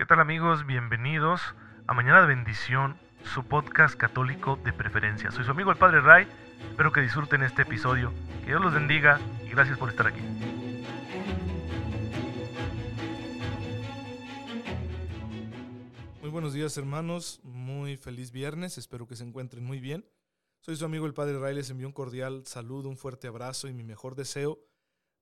¿Qué 0.00 0.06
tal 0.06 0.18
amigos? 0.18 0.64
Bienvenidos 0.64 1.42
a 1.86 1.92
Mañana 1.92 2.22
de 2.22 2.28
Bendición, 2.28 2.98
su 3.22 3.44
podcast 3.44 3.96
católico 3.96 4.58
de 4.64 4.72
preferencia. 4.72 5.30
Soy 5.30 5.44
su 5.44 5.50
amigo 5.50 5.70
el 5.70 5.76
Padre 5.76 6.00
Ray, 6.00 6.26
espero 6.70 6.90
que 6.90 7.02
disfruten 7.02 7.42
este 7.42 7.62
episodio, 7.62 8.10
que 8.40 8.46
Dios 8.46 8.62
los 8.62 8.72
bendiga 8.72 9.20
y 9.44 9.50
gracias 9.50 9.76
por 9.76 9.90
estar 9.90 10.06
aquí. 10.06 10.22
Muy 16.22 16.30
buenos 16.30 16.54
días 16.54 16.74
hermanos, 16.78 17.38
muy 17.42 17.98
feliz 17.98 18.32
viernes, 18.32 18.78
espero 18.78 19.06
que 19.06 19.16
se 19.16 19.24
encuentren 19.24 19.62
muy 19.62 19.80
bien. 19.80 20.06
Soy 20.60 20.76
su 20.76 20.86
amigo 20.86 21.04
el 21.04 21.12
Padre 21.12 21.38
Ray, 21.38 21.56
les 21.56 21.68
envío 21.68 21.86
un 21.86 21.92
cordial 21.92 22.46
saludo, 22.46 22.88
un 22.88 22.96
fuerte 22.96 23.28
abrazo 23.28 23.68
y 23.68 23.74
mi 23.74 23.84
mejor 23.84 24.14
deseo 24.14 24.60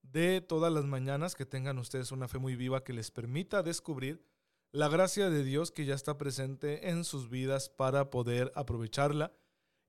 de 0.02 0.40
todas 0.40 0.72
las 0.72 0.84
mañanas 0.84 1.34
que 1.34 1.46
tengan 1.46 1.78
ustedes 1.78 2.12
una 2.12 2.28
fe 2.28 2.38
muy 2.38 2.54
viva 2.54 2.84
que 2.84 2.92
les 2.92 3.10
permita 3.10 3.64
descubrir 3.64 4.24
la 4.70 4.88
gracia 4.88 5.30
de 5.30 5.44
Dios 5.44 5.70
que 5.70 5.86
ya 5.86 5.94
está 5.94 6.18
presente 6.18 6.90
en 6.90 7.04
sus 7.04 7.30
vidas 7.30 7.70
para 7.70 8.10
poder 8.10 8.52
aprovecharla 8.54 9.32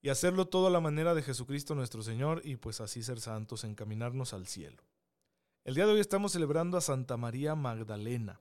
y 0.02 0.10
hacerlo 0.10 0.48
todo 0.48 0.68
a 0.68 0.72
la 0.72 0.80
manera 0.80 1.14
de 1.14 1.22
Jesucristo 1.22 1.76
nuestro 1.76 2.02
Señor 2.02 2.42
y 2.46 2.56
pues 2.56 2.80
así 2.80 3.04
ser 3.04 3.20
santos, 3.20 3.66
encaminarnos 3.66 4.34
al 4.34 4.48
cielo. 4.48 4.84
El 5.66 5.76
día 5.76 5.86
de 5.86 5.94
hoy 5.94 6.00
estamos 6.00 6.32
celebrando 6.32 6.78
a 6.78 6.82
Santa 6.82 7.18
María 7.18 7.56
Magdalena. 7.56 8.40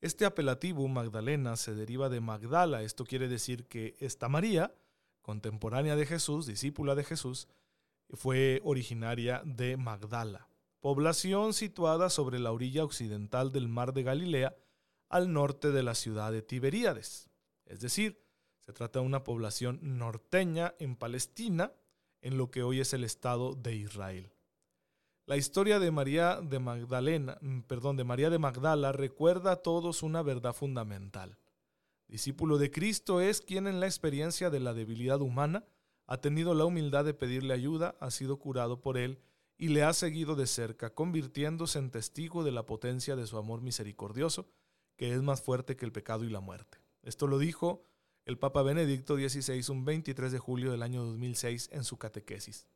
Este 0.00 0.24
apelativo 0.24 0.88
Magdalena 0.88 1.56
se 1.56 1.74
deriva 1.74 2.08
de 2.08 2.20
Magdala, 2.20 2.82
esto 2.82 3.04
quiere 3.04 3.28
decir 3.28 3.66
que 3.66 3.94
esta 4.00 4.28
María, 4.30 4.74
contemporánea 5.20 5.94
de 5.94 6.06
Jesús, 6.06 6.46
discípula 6.46 6.94
de 6.94 7.04
Jesús, 7.04 7.46
fue 8.10 8.60
originaria 8.64 9.42
de 9.44 9.76
Magdala, 9.76 10.48
población 10.80 11.52
situada 11.52 12.08
sobre 12.08 12.38
la 12.38 12.50
orilla 12.52 12.82
occidental 12.84 13.52
del 13.52 13.68
mar 13.68 13.92
de 13.92 14.02
Galilea, 14.02 14.56
al 15.12 15.30
norte 15.30 15.72
de 15.72 15.82
la 15.82 15.94
ciudad 15.94 16.32
de 16.32 16.40
Tiberíades. 16.40 17.28
Es 17.66 17.80
decir, 17.80 18.24
se 18.60 18.72
trata 18.72 19.00
de 19.00 19.06
una 19.06 19.24
población 19.24 19.78
norteña 19.82 20.74
en 20.78 20.96
Palestina, 20.96 21.72
en 22.22 22.38
lo 22.38 22.50
que 22.50 22.62
hoy 22.62 22.80
es 22.80 22.94
el 22.94 23.04
Estado 23.04 23.54
de 23.54 23.76
Israel. 23.76 24.32
La 25.26 25.36
historia 25.36 25.78
de 25.78 25.90
María 25.90 26.40
de 26.40 26.58
Magdalena, 26.58 27.36
mm, 27.42 27.60
perdón, 27.60 27.98
de 27.98 28.04
María 28.04 28.30
de 28.30 28.38
Magdala 28.38 28.90
recuerda 28.92 29.52
a 29.52 29.56
todos 29.56 30.02
una 30.02 30.22
verdad 30.22 30.54
fundamental. 30.54 31.38
Discípulo 32.08 32.56
de 32.56 32.70
Cristo 32.70 33.20
es 33.20 33.42
quien 33.42 33.66
en 33.66 33.80
la 33.80 33.86
experiencia 33.86 34.48
de 34.48 34.60
la 34.60 34.72
debilidad 34.72 35.20
humana 35.20 35.66
ha 36.06 36.22
tenido 36.22 36.54
la 36.54 36.64
humildad 36.64 37.04
de 37.04 37.14
pedirle 37.14 37.52
ayuda, 37.52 37.96
ha 38.00 38.10
sido 38.10 38.38
curado 38.38 38.80
por 38.80 38.96
él 38.96 39.18
y 39.58 39.68
le 39.68 39.82
ha 39.82 39.92
seguido 39.92 40.36
de 40.36 40.46
cerca, 40.46 40.94
convirtiéndose 40.94 41.78
en 41.78 41.90
testigo 41.90 42.44
de 42.44 42.52
la 42.52 42.64
potencia 42.64 43.14
de 43.14 43.26
su 43.26 43.36
amor 43.36 43.60
misericordioso 43.60 44.48
que 45.02 45.12
es 45.12 45.20
más 45.20 45.42
fuerte 45.42 45.74
que 45.74 45.84
el 45.84 45.90
pecado 45.90 46.22
y 46.22 46.30
la 46.30 46.38
muerte. 46.38 46.78
Esto 47.02 47.26
lo 47.26 47.40
dijo 47.40 47.84
el 48.24 48.38
Papa 48.38 48.62
Benedicto 48.62 49.16
XVI 49.16 49.60
un 49.72 49.84
23 49.84 50.30
de 50.30 50.38
julio 50.38 50.70
del 50.70 50.80
año 50.80 51.02
2006 51.02 51.70
en 51.72 51.82
su 51.82 51.98
catequesis. 51.98 52.68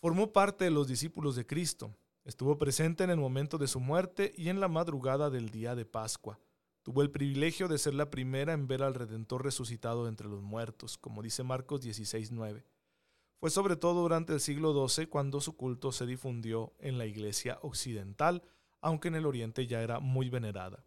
Formó 0.00 0.32
parte 0.32 0.64
de 0.64 0.72
los 0.72 0.88
discípulos 0.88 1.36
de 1.36 1.46
Cristo, 1.46 1.94
estuvo 2.24 2.58
presente 2.58 3.04
en 3.04 3.10
el 3.10 3.18
momento 3.18 3.58
de 3.58 3.68
su 3.68 3.78
muerte 3.78 4.32
y 4.36 4.48
en 4.48 4.58
la 4.58 4.66
madrugada 4.66 5.30
del 5.30 5.50
día 5.50 5.76
de 5.76 5.84
Pascua. 5.84 6.40
Tuvo 6.82 7.00
el 7.00 7.12
privilegio 7.12 7.68
de 7.68 7.78
ser 7.78 7.94
la 7.94 8.10
primera 8.10 8.52
en 8.52 8.66
ver 8.66 8.82
al 8.82 8.94
Redentor 8.94 9.44
resucitado 9.44 10.08
entre 10.08 10.26
los 10.26 10.42
muertos, 10.42 10.98
como 10.98 11.22
dice 11.22 11.44
Marcos 11.44 11.80
16.9. 11.80 12.64
Fue 13.38 13.50
sobre 13.50 13.76
todo 13.76 14.02
durante 14.02 14.32
el 14.32 14.40
siglo 14.40 14.88
XII 14.88 15.06
cuando 15.06 15.40
su 15.40 15.56
culto 15.56 15.92
se 15.92 16.06
difundió 16.06 16.74
en 16.80 16.98
la 16.98 17.06
iglesia 17.06 17.60
occidental, 17.62 18.42
aunque 18.80 19.06
en 19.06 19.14
el 19.14 19.26
oriente 19.26 19.68
ya 19.68 19.80
era 19.80 20.00
muy 20.00 20.28
venerada. 20.28 20.84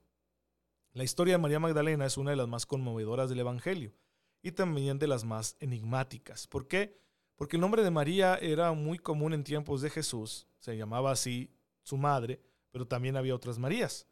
La 0.95 1.03
historia 1.03 1.33
de 1.33 1.39
María 1.39 1.59
Magdalena 1.59 2.05
es 2.05 2.17
una 2.17 2.29
de 2.29 2.37
las 2.37 2.47
más 2.47 2.67
conmovedoras 2.67 3.27
del 3.27 3.39
Evangelio 3.39 3.95
y 4.43 4.51
también 4.51 4.99
de 4.99 5.07
las 5.07 5.23
más 5.25 5.57
enigmáticas. 5.59 6.45
¿Por 6.45 6.67
qué? 6.67 6.99
Porque 7.35 7.57
el 7.57 7.61
nombre 7.61 7.83
de 7.83 7.89
María 7.89 8.35
era 8.35 8.73
muy 8.73 8.99
común 8.99 9.33
en 9.33 9.43
tiempos 9.43 9.81
de 9.81 9.89
Jesús, 9.89 10.47
se 10.59 10.77
llamaba 10.77 11.09
así 11.09 11.49
su 11.81 11.97
madre, 11.97 12.43
pero 12.69 12.85
también 12.85 13.17
había 13.17 13.33
otras 13.33 13.57
Marías. 13.57 14.05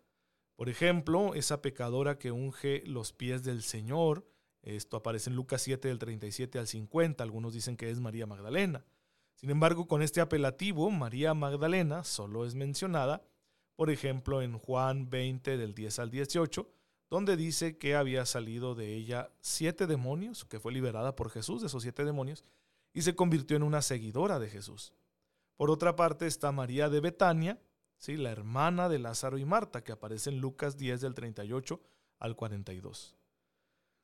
Por 0.55 0.69
ejemplo, 0.69 1.35
esa 1.35 1.61
pecadora 1.61 2.17
que 2.17 2.31
unge 2.31 2.81
los 2.87 3.13
pies 3.13 3.43
del 3.43 3.61
Señor, 3.61 4.27
esto 4.63 4.97
aparece 4.97 5.29
en 5.29 5.35
Lucas 5.35 5.61
7 5.61 5.87
del 5.87 5.99
37 5.99 6.57
al 6.57 6.65
50, 6.65 7.23
algunos 7.23 7.53
dicen 7.53 7.77
que 7.77 7.91
es 7.91 7.99
María 7.99 8.25
Magdalena. 8.25 8.83
Sin 9.35 9.51
embargo, 9.51 9.87
con 9.87 10.01
este 10.01 10.19
apelativo, 10.19 10.89
María 10.89 11.35
Magdalena 11.35 12.03
solo 12.03 12.43
es 12.43 12.55
mencionada 12.55 13.21
por 13.81 13.89
ejemplo 13.89 14.43
en 14.43 14.59
Juan 14.59 15.09
20 15.09 15.57
del 15.57 15.73
10 15.73 15.97
al 15.97 16.11
18, 16.11 16.69
donde 17.11 17.35
dice 17.35 17.77
que 17.77 17.95
había 17.97 18.25
salido 18.25 18.73
de 18.73 18.95
ella 18.95 19.29
siete 19.41 19.85
demonios, 19.85 20.45
que 20.45 20.61
fue 20.61 20.71
liberada 20.71 21.13
por 21.13 21.29
Jesús 21.29 21.59
de 21.59 21.67
esos 21.67 21.83
siete 21.83 22.05
demonios, 22.05 22.45
y 22.93 23.01
se 23.01 23.15
convirtió 23.15 23.57
en 23.57 23.63
una 23.63 23.81
seguidora 23.81 24.39
de 24.39 24.49
Jesús. 24.49 24.93
Por 25.57 25.69
otra 25.69 25.97
parte 25.97 26.25
está 26.25 26.53
María 26.53 26.89
de 26.89 27.01
Betania, 27.01 27.59
¿sí? 27.97 28.15
la 28.15 28.31
hermana 28.31 28.87
de 28.87 28.97
Lázaro 28.97 29.37
y 29.37 29.43
Marta, 29.43 29.83
que 29.83 29.91
aparece 29.91 30.29
en 30.29 30.39
Lucas 30.39 30.77
10 30.77 31.01
del 31.01 31.13
38 31.13 31.81
al 32.19 32.37
42. 32.37 33.17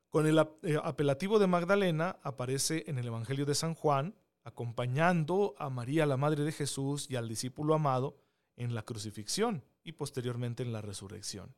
Con 0.09 0.27
el 0.27 0.37
eh, 0.63 0.77
apelativo 0.83 1.39
de 1.39 1.47
Magdalena 1.47 2.19
aparece 2.23 2.83
en 2.87 2.99
el 2.99 3.07
Evangelio 3.07 3.45
de 3.45 3.55
San 3.55 3.73
Juan, 3.73 4.15
acompañando 4.43 5.55
a 5.57 5.69
María, 5.69 6.05
la 6.05 6.17
Madre 6.17 6.43
de 6.43 6.51
Jesús, 6.51 7.09
y 7.09 7.15
al 7.15 7.29
discípulo 7.29 7.73
amado, 7.73 8.17
en 8.57 8.75
la 8.75 8.83
crucifixión 8.83 9.63
y 9.81 9.93
posteriormente 9.93 10.61
en 10.63 10.73
la 10.73 10.81
resurrección. 10.81 11.55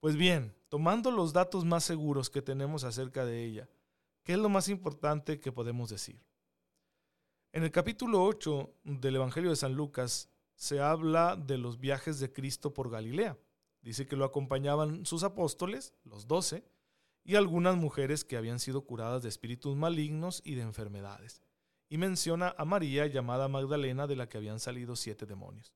Pues 0.00 0.16
bien, 0.16 0.54
tomando 0.68 1.10
los 1.10 1.32
datos 1.32 1.64
más 1.64 1.84
seguros 1.84 2.30
que 2.30 2.42
tenemos 2.42 2.84
acerca 2.84 3.24
de 3.24 3.44
ella, 3.44 3.68
¿qué 4.22 4.34
es 4.34 4.38
lo 4.38 4.48
más 4.48 4.68
importante 4.68 5.40
que 5.40 5.52
podemos 5.52 5.90
decir? 5.90 6.20
En 7.52 7.62
el 7.62 7.70
capítulo 7.70 8.22
8 8.24 8.74
del 8.84 9.16
Evangelio 9.16 9.50
de 9.50 9.56
San 9.56 9.74
Lucas 9.74 10.28
se 10.54 10.80
habla 10.80 11.36
de 11.36 11.56
los 11.56 11.78
viajes 11.78 12.20
de 12.20 12.32
Cristo 12.32 12.74
por 12.74 12.90
Galilea. 12.90 13.38
Dice 13.80 14.06
que 14.06 14.16
lo 14.16 14.24
acompañaban 14.24 15.06
sus 15.06 15.22
apóstoles, 15.22 15.94
los 16.04 16.26
doce, 16.26 16.64
y 17.24 17.36
algunas 17.36 17.76
mujeres 17.76 18.24
que 18.24 18.36
habían 18.36 18.60
sido 18.60 18.82
curadas 18.82 19.22
de 19.22 19.28
espíritus 19.28 19.76
malignos 19.76 20.42
y 20.44 20.54
de 20.54 20.62
enfermedades. 20.62 21.42
Y 21.88 21.98
menciona 21.98 22.54
a 22.58 22.64
María 22.64 23.06
llamada 23.06 23.48
Magdalena 23.48 24.06
de 24.06 24.16
la 24.16 24.28
que 24.28 24.38
habían 24.38 24.60
salido 24.60 24.94
siete 24.94 25.24
demonios. 25.24 25.72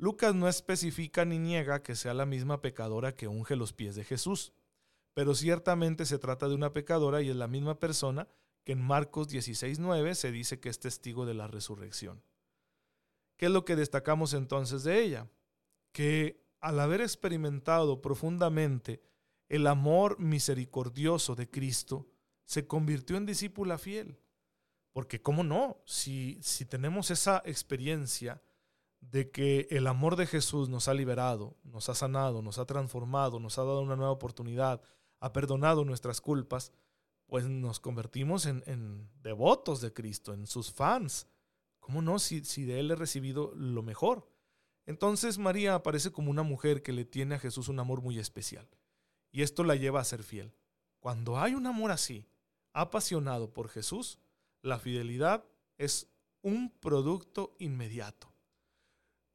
Lucas 0.00 0.34
no 0.34 0.48
especifica 0.48 1.26
ni 1.26 1.38
niega 1.38 1.82
que 1.82 1.94
sea 1.94 2.14
la 2.14 2.24
misma 2.24 2.62
pecadora 2.62 3.14
que 3.14 3.28
unge 3.28 3.54
los 3.54 3.74
pies 3.74 3.94
de 3.96 4.02
Jesús, 4.02 4.54
pero 5.12 5.34
ciertamente 5.34 6.06
se 6.06 6.18
trata 6.18 6.48
de 6.48 6.54
una 6.54 6.72
pecadora 6.72 7.20
y 7.20 7.28
es 7.28 7.36
la 7.36 7.48
misma 7.48 7.78
persona 7.78 8.26
que 8.64 8.72
en 8.72 8.80
Marcos 8.80 9.28
16.9 9.28 10.14
se 10.14 10.32
dice 10.32 10.58
que 10.58 10.70
es 10.70 10.80
testigo 10.80 11.26
de 11.26 11.34
la 11.34 11.48
resurrección. 11.48 12.22
¿Qué 13.36 13.46
es 13.46 13.52
lo 13.52 13.66
que 13.66 13.76
destacamos 13.76 14.32
entonces 14.32 14.84
de 14.84 15.02
ella? 15.02 15.28
Que 15.92 16.46
al 16.60 16.80
haber 16.80 17.02
experimentado 17.02 18.00
profundamente 18.00 19.02
el 19.50 19.66
amor 19.66 20.18
misericordioso 20.18 21.34
de 21.34 21.50
Cristo, 21.50 22.08
se 22.46 22.66
convirtió 22.66 23.18
en 23.18 23.26
discípula 23.26 23.76
fiel. 23.76 24.18
Porque, 24.92 25.20
¿cómo 25.20 25.44
no? 25.44 25.82
Si, 25.84 26.38
si 26.40 26.64
tenemos 26.64 27.10
esa 27.10 27.42
experiencia, 27.44 28.40
de 29.00 29.30
que 29.30 29.66
el 29.70 29.86
amor 29.86 30.16
de 30.16 30.26
Jesús 30.26 30.68
nos 30.68 30.88
ha 30.88 30.94
liberado, 30.94 31.56
nos 31.64 31.88
ha 31.88 31.94
sanado, 31.94 32.42
nos 32.42 32.58
ha 32.58 32.66
transformado, 32.66 33.40
nos 33.40 33.58
ha 33.58 33.64
dado 33.64 33.80
una 33.80 33.96
nueva 33.96 34.12
oportunidad, 34.12 34.82
ha 35.18 35.32
perdonado 35.32 35.84
nuestras 35.84 36.20
culpas, 36.20 36.72
pues 37.26 37.46
nos 37.46 37.80
convertimos 37.80 38.46
en, 38.46 39.08
devotos 39.22 39.80
de 39.80 39.92
Cristo, 39.92 40.34
en 40.34 40.46
sus 40.46 40.72
fans. 40.72 41.26
¿Cómo 41.78 42.02
no? 42.02 42.18
Si, 42.18 42.44
si 42.44 42.64
de 42.64 42.80
Él 42.80 42.90
he 42.90 42.96
recibido 42.96 43.52
lo 43.54 43.82
mejor. 43.82 44.28
Entonces 44.86 45.38
María 45.38 45.74
aparece 45.74 46.10
como 46.10 46.30
una 46.30 46.42
mujer 46.42 46.82
que 46.82 46.92
le 46.92 47.04
tiene 47.04 47.36
a 47.36 47.38
Jesús 47.38 47.68
un 47.68 47.78
amor 47.78 48.02
muy 48.02 48.18
especial. 48.18 48.68
Y 49.30 49.42
esto 49.42 49.64
la 49.64 49.76
lleva 49.76 50.00
a 50.00 50.04
ser 50.04 50.22
fiel. 50.22 50.52
Cuando 50.98 51.38
hay 51.38 51.54
un 51.54 51.66
amor 51.66 51.92
así, 51.92 52.26
apasionado 52.72 53.52
por 53.52 53.68
Jesús, 53.68 54.18
la 54.62 54.78
fidelidad 54.78 55.44
es 55.78 56.10
un 56.42 56.70
producto 56.70 57.54
inmediato. 57.58 58.29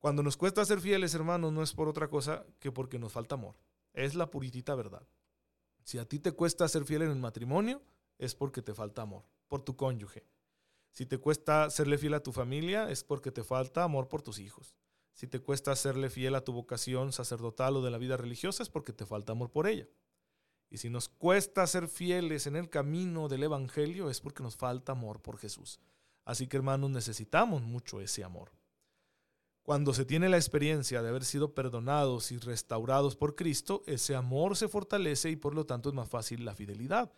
Cuando 0.06 0.22
nos 0.22 0.38
cuesta 0.38 0.64
ser 0.64 0.82
fieles, 0.82 1.16
hermanos, 1.16 1.52
no 1.52 1.64
es 1.64 1.74
por 1.74 1.88
otra 1.88 2.08
cosa 2.10 2.46
que 2.60 2.72
porque 2.72 3.00
nos 3.00 3.12
falta 3.12 3.34
amor. 3.34 3.56
Es 3.92 4.14
la 4.14 4.30
puritita 4.30 4.76
verdad. 4.76 5.02
Si 5.84 5.98
a 5.98 6.06
ti 6.06 6.20
te 6.20 6.32
cuesta 6.32 6.68
ser 6.68 6.86
fiel 6.86 7.02
en 7.02 7.10
el 7.10 7.18
matrimonio, 7.18 7.82
es 8.20 8.36
porque 8.36 8.62
te 8.62 8.76
falta 8.76 9.02
amor 9.02 9.24
por 9.48 9.64
tu 9.64 9.76
cónyuge. 9.76 10.24
Si 10.92 11.08
te 11.08 11.18
cuesta 11.18 11.72
serle 11.72 11.98
fiel 11.98 12.14
a 12.14 12.20
tu 12.22 12.32
familia, 12.32 12.88
es 12.92 13.04
porque 13.04 13.32
te 13.32 13.44
falta 13.44 13.82
amor 13.82 14.08
por 14.08 14.22
tus 14.22 14.38
hijos. 14.38 14.76
Si 15.12 15.26
te 15.26 15.40
cuesta 15.40 15.76
serle 15.76 16.12
fiel 16.12 16.36
a 16.36 16.44
tu 16.44 16.54
vocación 16.54 17.12
sacerdotal 17.12 17.76
o 17.78 17.82
de 17.82 17.90
la 17.90 17.98
vida 17.98 18.16
religiosa, 18.16 18.62
es 18.62 18.70
porque 18.70 18.94
te 18.94 19.08
falta 19.08 19.32
amor 19.32 19.50
por 19.50 19.66
ella. 19.66 19.88
Y 20.70 20.78
si 20.78 20.92
nos 20.92 21.10
cuesta 21.10 21.66
ser 21.66 21.88
fieles 21.88 22.46
en 22.46 22.58
el 22.58 22.70
camino 22.70 23.28
del 23.28 23.42
Evangelio, 23.42 24.12
es 24.12 24.22
porque 24.22 24.44
nos 24.44 24.56
falta 24.56 24.92
amor 24.92 25.24
por 25.24 25.40
Jesús. 25.40 25.80
Así 26.26 26.46
que 26.46 26.58
hermanos, 26.58 26.92
necesitamos 26.92 27.64
mucho 27.64 28.02
ese 28.02 28.24
amor. 28.24 28.52
Cuando 29.66 29.96
se 29.96 30.06
tiene 30.06 30.30
la 30.30 30.38
experiencia 30.38 31.02
de 31.02 31.10
haber 31.10 31.26
sido 31.26 31.56
perdonados 31.56 32.32
y 32.32 32.38
restaurados 32.38 33.16
por 33.16 33.34
Cristo, 33.34 33.82
ese 33.88 34.14
amor 34.14 34.56
se 34.56 34.68
fortalece 34.68 35.32
y 35.32 35.38
por 35.38 35.56
lo 35.56 35.66
tanto 35.66 35.90
es 35.90 35.96
más 35.96 36.08
fácil 36.08 36.46
la 36.46 36.54
fidelidad. 36.54 37.12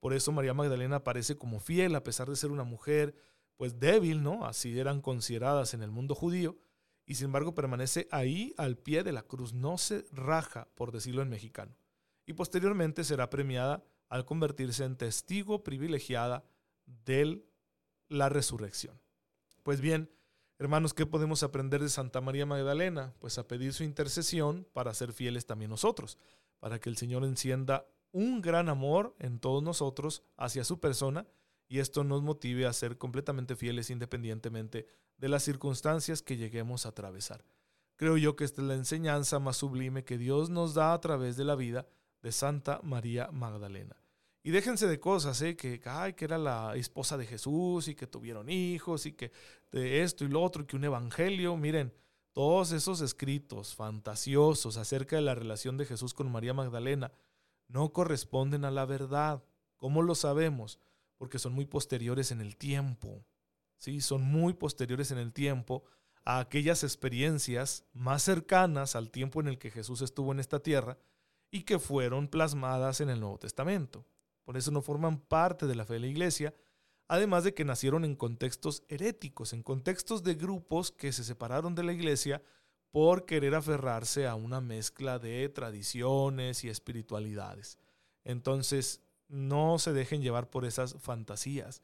Por 0.00 0.12
eso 0.12 0.30
María 0.30 0.52
Magdalena 0.52 0.96
aparece 0.96 1.38
como 1.38 1.60
fiel 1.60 1.94
a 1.94 2.04
pesar 2.04 2.28
de 2.28 2.36
ser 2.36 2.50
una 2.50 2.64
mujer 2.64 3.16
pues 3.56 3.80
débil, 3.80 4.22
¿no? 4.22 4.44
Así 4.44 4.78
eran 4.78 5.00
consideradas 5.00 5.72
en 5.72 5.82
el 5.82 5.90
mundo 5.90 6.14
judío 6.14 6.58
y 7.06 7.14
sin 7.14 7.28
embargo 7.28 7.54
permanece 7.54 8.06
ahí 8.10 8.52
al 8.58 8.76
pie 8.76 9.02
de 9.02 9.12
la 9.12 9.22
cruz, 9.22 9.54
no 9.54 9.78
se 9.78 10.04
raja, 10.12 10.68
por 10.74 10.92
decirlo 10.92 11.22
en 11.22 11.30
mexicano. 11.30 11.74
Y 12.26 12.34
posteriormente 12.34 13.02
será 13.04 13.30
premiada 13.30 13.82
al 14.10 14.26
convertirse 14.26 14.84
en 14.84 14.96
testigo 14.96 15.64
privilegiada 15.64 16.44
de 16.84 17.42
la 18.10 18.28
resurrección. 18.28 19.00
Pues 19.62 19.80
bien, 19.80 20.10
Hermanos, 20.56 20.94
¿qué 20.94 21.04
podemos 21.04 21.42
aprender 21.42 21.82
de 21.82 21.88
Santa 21.88 22.20
María 22.20 22.46
Magdalena? 22.46 23.12
Pues 23.18 23.38
a 23.38 23.48
pedir 23.48 23.72
su 23.72 23.82
intercesión 23.82 24.68
para 24.72 24.94
ser 24.94 25.12
fieles 25.12 25.46
también 25.46 25.70
nosotros, 25.70 26.16
para 26.60 26.78
que 26.78 26.88
el 26.88 26.96
Señor 26.96 27.24
encienda 27.24 27.88
un 28.12 28.40
gran 28.40 28.68
amor 28.68 29.16
en 29.18 29.40
todos 29.40 29.64
nosotros 29.64 30.22
hacia 30.36 30.62
su 30.62 30.78
persona 30.78 31.26
y 31.66 31.80
esto 31.80 32.04
nos 32.04 32.22
motive 32.22 32.66
a 32.66 32.72
ser 32.72 32.98
completamente 32.98 33.56
fieles 33.56 33.90
independientemente 33.90 34.86
de 35.18 35.28
las 35.28 35.42
circunstancias 35.42 36.22
que 36.22 36.36
lleguemos 36.36 36.86
a 36.86 36.90
atravesar. 36.90 37.44
Creo 37.96 38.16
yo 38.16 38.36
que 38.36 38.44
esta 38.44 38.62
es 38.62 38.68
la 38.68 38.74
enseñanza 38.74 39.40
más 39.40 39.56
sublime 39.56 40.04
que 40.04 40.18
Dios 40.18 40.50
nos 40.50 40.74
da 40.74 40.92
a 40.92 41.00
través 41.00 41.36
de 41.36 41.44
la 41.44 41.56
vida 41.56 41.88
de 42.22 42.30
Santa 42.30 42.80
María 42.84 43.28
Magdalena. 43.32 43.96
Y 44.46 44.50
déjense 44.50 44.86
de 44.86 45.00
cosas, 45.00 45.40
¿eh? 45.40 45.56
que, 45.56 45.80
ay, 45.86 46.12
que 46.12 46.26
era 46.26 46.36
la 46.36 46.76
esposa 46.76 47.16
de 47.16 47.24
Jesús 47.24 47.88
y 47.88 47.94
que 47.94 48.06
tuvieron 48.06 48.50
hijos 48.50 49.06
y 49.06 49.12
que 49.12 49.32
de 49.72 50.02
esto 50.02 50.22
y 50.22 50.28
lo 50.28 50.42
otro 50.42 50.62
y 50.62 50.66
que 50.66 50.76
un 50.76 50.84
evangelio. 50.84 51.56
Miren, 51.56 51.94
todos 52.34 52.72
esos 52.72 53.00
escritos 53.00 53.74
fantasiosos 53.74 54.76
acerca 54.76 55.16
de 55.16 55.22
la 55.22 55.34
relación 55.34 55.78
de 55.78 55.86
Jesús 55.86 56.12
con 56.12 56.30
María 56.30 56.52
Magdalena 56.52 57.10
no 57.68 57.94
corresponden 57.94 58.66
a 58.66 58.70
la 58.70 58.84
verdad. 58.84 59.42
¿Cómo 59.78 60.02
lo 60.02 60.14
sabemos? 60.14 60.78
Porque 61.16 61.38
son 61.38 61.54
muy 61.54 61.64
posteriores 61.64 62.30
en 62.30 62.42
el 62.42 62.58
tiempo. 62.58 63.24
¿sí? 63.78 64.02
Son 64.02 64.20
muy 64.20 64.52
posteriores 64.52 65.10
en 65.10 65.16
el 65.16 65.32
tiempo 65.32 65.84
a 66.22 66.38
aquellas 66.38 66.84
experiencias 66.84 67.86
más 67.94 68.22
cercanas 68.22 68.94
al 68.94 69.10
tiempo 69.10 69.40
en 69.40 69.48
el 69.48 69.56
que 69.56 69.70
Jesús 69.70 70.02
estuvo 70.02 70.32
en 70.32 70.40
esta 70.40 70.60
tierra 70.60 70.98
y 71.50 71.62
que 71.62 71.78
fueron 71.78 72.28
plasmadas 72.28 73.00
en 73.00 73.08
el 73.08 73.20
Nuevo 73.20 73.38
Testamento. 73.38 74.04
Por 74.44 74.56
eso 74.56 74.70
no 74.70 74.82
forman 74.82 75.18
parte 75.18 75.66
de 75.66 75.74
la 75.74 75.84
fe 75.84 75.94
de 75.94 76.00
la 76.00 76.06
iglesia, 76.06 76.54
además 77.08 77.44
de 77.44 77.54
que 77.54 77.64
nacieron 77.64 78.04
en 78.04 78.14
contextos 78.14 78.82
heréticos, 78.88 79.52
en 79.52 79.62
contextos 79.62 80.22
de 80.22 80.34
grupos 80.34 80.90
que 80.90 81.12
se 81.12 81.24
separaron 81.24 81.74
de 81.74 81.84
la 81.84 81.92
iglesia 81.92 82.42
por 82.90 83.26
querer 83.26 83.54
aferrarse 83.54 84.26
a 84.26 84.34
una 84.36 84.60
mezcla 84.60 85.18
de 85.18 85.48
tradiciones 85.48 86.62
y 86.62 86.68
espiritualidades. 86.68 87.78
Entonces, 88.22 89.00
no 89.28 89.78
se 89.78 89.92
dejen 89.92 90.22
llevar 90.22 90.48
por 90.48 90.64
esas 90.64 90.94
fantasías. 91.00 91.82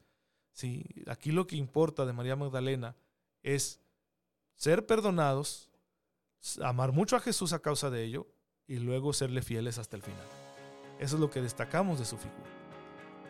¿sí? 0.53 0.85
Aquí 1.07 1.31
lo 1.31 1.47
que 1.47 1.57
importa 1.57 2.05
de 2.05 2.13
María 2.13 2.35
Magdalena 2.35 2.95
es 3.43 3.81
ser 4.55 4.85
perdonados, 4.85 5.69
amar 6.61 6.91
mucho 6.91 7.15
a 7.15 7.19
Jesús 7.19 7.53
a 7.53 7.59
causa 7.59 7.89
de 7.89 8.03
ello 8.03 8.27
y 8.67 8.77
luego 8.77 9.11
serle 9.11 9.41
fieles 9.41 9.77
hasta 9.77 9.97
el 9.97 10.03
final. 10.03 10.40
Eso 11.01 11.15
es 11.15 11.19
lo 11.19 11.31
que 11.31 11.41
destacamos 11.41 11.97
de 11.97 12.05
su 12.05 12.15
figura. 12.15 12.49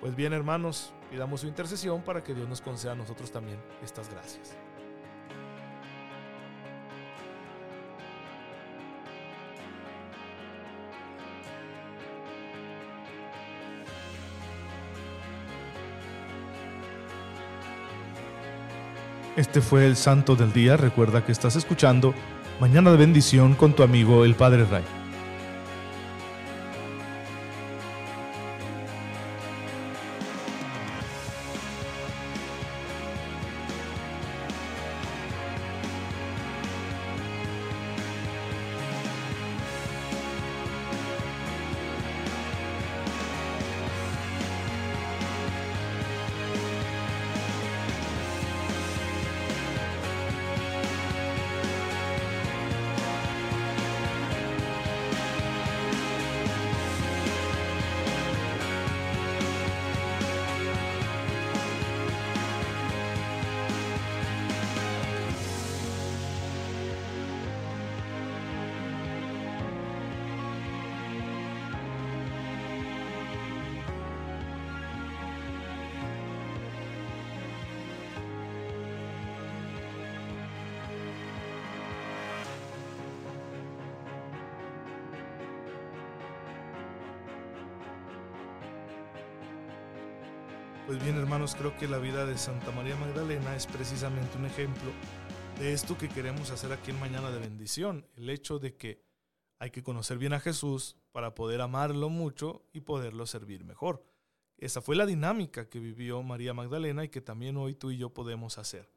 Pues 0.02 0.14
bien, 0.14 0.34
hermanos, 0.34 0.94
pidamos 1.10 1.40
su 1.40 1.48
intercesión 1.48 2.02
para 2.02 2.22
que 2.22 2.36
Dios 2.36 2.48
nos 2.50 2.60
conceda 2.60 2.92
a 2.92 2.96
nosotros 2.96 3.32
también 3.32 3.58
estas 3.82 4.10
gracias. 4.10 4.58
Este 19.38 19.62
fue 19.62 19.88
el 19.88 19.96
Santo 19.96 20.36
del 20.36 20.52
Día. 20.52 20.76
Recuerda 20.76 21.26
que 21.26 21.32
estás 21.32 21.56
escuchando 21.56 22.14
Mañana 22.60 22.92
de 22.92 22.98
Bendición 22.98 23.56
con 23.56 23.74
tu 23.74 23.82
amigo 23.82 24.26
el 24.26 24.36
Padre 24.36 24.66
Ray. 24.66 25.01
Pues 90.92 91.02
bien, 91.06 91.16
hermanos, 91.16 91.56
creo 91.56 91.74
que 91.78 91.88
la 91.88 92.00
vida 92.00 92.26
de 92.26 92.38
Santa 92.38 92.70
María 92.72 92.98
Magdalena 92.98 93.56
es 93.56 93.66
precisamente 93.66 94.38
un 94.38 94.46
ejemplo 94.46 94.92
de 95.58 95.72
esto 95.72 95.98
que 95.98 96.10
queremos 96.10 96.52
hacer 96.52 96.74
aquí 96.74 96.92
en 96.92 97.00
Mañana 97.00 97.32
de 97.32 97.40
Bendición, 97.40 98.06
el 98.18 98.30
hecho 98.30 98.60
de 98.60 98.76
que 98.76 99.02
hay 99.58 99.72
que 99.72 99.84
conocer 99.84 100.18
bien 100.18 100.34
a 100.34 100.42
Jesús 100.42 100.98
para 101.14 101.34
poder 101.34 101.62
amarlo 101.62 102.10
mucho 102.10 102.66
y 102.74 102.82
poderlo 102.82 103.26
servir 103.26 103.64
mejor. 103.64 104.06
Esa 104.58 104.82
fue 104.82 104.98
la 104.98 105.06
dinámica 105.06 105.70
que 105.70 105.80
vivió 105.80 106.22
María 106.24 106.54
Magdalena 106.54 107.06
y 107.06 107.10
que 107.10 107.22
también 107.22 107.56
hoy 107.56 107.74
tú 107.74 107.92
y 107.92 107.98
yo 107.98 108.14
podemos 108.14 108.58
hacer. 108.58 108.92